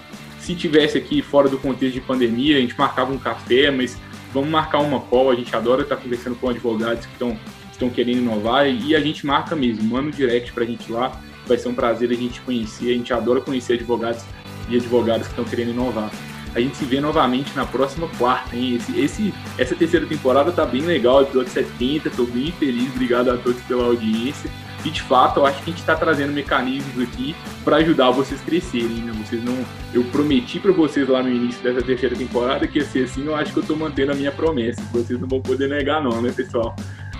Se 0.46 0.54
tivesse 0.54 0.96
aqui 0.96 1.22
fora 1.22 1.48
do 1.48 1.58
contexto 1.58 1.94
de 1.94 2.00
pandemia, 2.00 2.56
a 2.56 2.60
gente 2.60 2.78
marcava 2.78 3.12
um 3.12 3.18
café, 3.18 3.68
mas 3.68 3.98
vamos 4.32 4.48
marcar 4.48 4.78
uma 4.78 5.00
call, 5.00 5.32
a 5.32 5.34
gente 5.34 5.54
adora 5.56 5.82
estar 5.82 5.96
conversando 5.96 6.36
com 6.36 6.48
advogados 6.48 7.04
que 7.04 7.12
estão, 7.14 7.36
estão 7.72 7.90
querendo 7.90 8.18
inovar 8.18 8.68
e 8.68 8.94
a 8.94 9.00
gente 9.00 9.26
marca 9.26 9.56
mesmo, 9.56 9.82
manda 9.82 10.06
um 10.06 10.10
direct 10.12 10.52
a 10.56 10.64
gente 10.64 10.92
lá, 10.92 11.20
vai 11.48 11.58
ser 11.58 11.68
um 11.68 11.74
prazer 11.74 12.12
a 12.12 12.14
gente 12.14 12.40
conhecer, 12.42 12.92
a 12.92 12.94
gente 12.94 13.12
adora 13.12 13.40
conhecer 13.40 13.72
advogados 13.72 14.22
e 14.68 14.76
advogados 14.76 15.26
que 15.26 15.32
estão 15.32 15.44
querendo 15.44 15.72
inovar. 15.72 16.12
A 16.54 16.60
gente 16.60 16.76
se 16.76 16.84
vê 16.84 17.00
novamente 17.00 17.50
na 17.56 17.66
próxima 17.66 18.06
quarta, 18.16 18.54
hein? 18.54 18.76
Esse, 18.76 19.00
esse, 19.00 19.34
essa 19.58 19.74
terceira 19.74 20.06
temporada 20.06 20.52
tá 20.52 20.64
bem 20.64 20.82
legal, 20.82 21.22
episódio 21.22 21.50
70, 21.50 22.08
tô 22.10 22.22
bem 22.22 22.52
feliz, 22.52 22.88
obrigado 22.94 23.32
a 23.32 23.36
todos 23.36 23.60
pela 23.62 23.86
audiência. 23.86 24.48
De 24.90 25.02
fato, 25.02 25.40
eu 25.40 25.46
acho 25.46 25.58
que 25.58 25.70
a 25.70 25.72
gente 25.72 25.80
está 25.80 25.94
trazendo 25.94 26.32
mecanismos 26.32 27.02
aqui 27.02 27.34
para 27.64 27.76
ajudar 27.76 28.10
vocês 28.10 28.40
crescerem, 28.40 29.02
né? 29.02 29.12
Vocês 29.24 29.42
não, 29.42 29.56
eu 29.92 30.04
prometi 30.04 30.58
para 30.58 30.72
vocês 30.72 31.08
lá 31.08 31.22
no 31.22 31.28
início 31.28 31.62
dessa 31.62 31.82
terceira 31.82 32.14
temporada 32.14 32.66
que 32.66 32.78
ia 32.78 32.84
ser 32.84 33.04
assim, 33.04 33.24
eu 33.26 33.34
acho 33.34 33.52
que 33.52 33.58
eu 33.58 33.62
estou 33.62 33.76
mantendo 33.76 34.12
a 34.12 34.14
minha 34.14 34.32
promessa. 34.32 34.80
Vocês 34.92 35.20
não 35.20 35.28
vão 35.28 35.40
poder 35.40 35.68
negar 35.68 36.02
não, 36.02 36.20
né, 36.22 36.32
pessoal? 36.34 36.74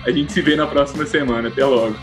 A 0.05 0.11
gente 0.11 0.31
se 0.31 0.41
vê 0.41 0.55
na 0.55 0.65
próxima 0.65 1.05
semana. 1.05 1.49
Até 1.49 1.65
logo. 1.65 1.95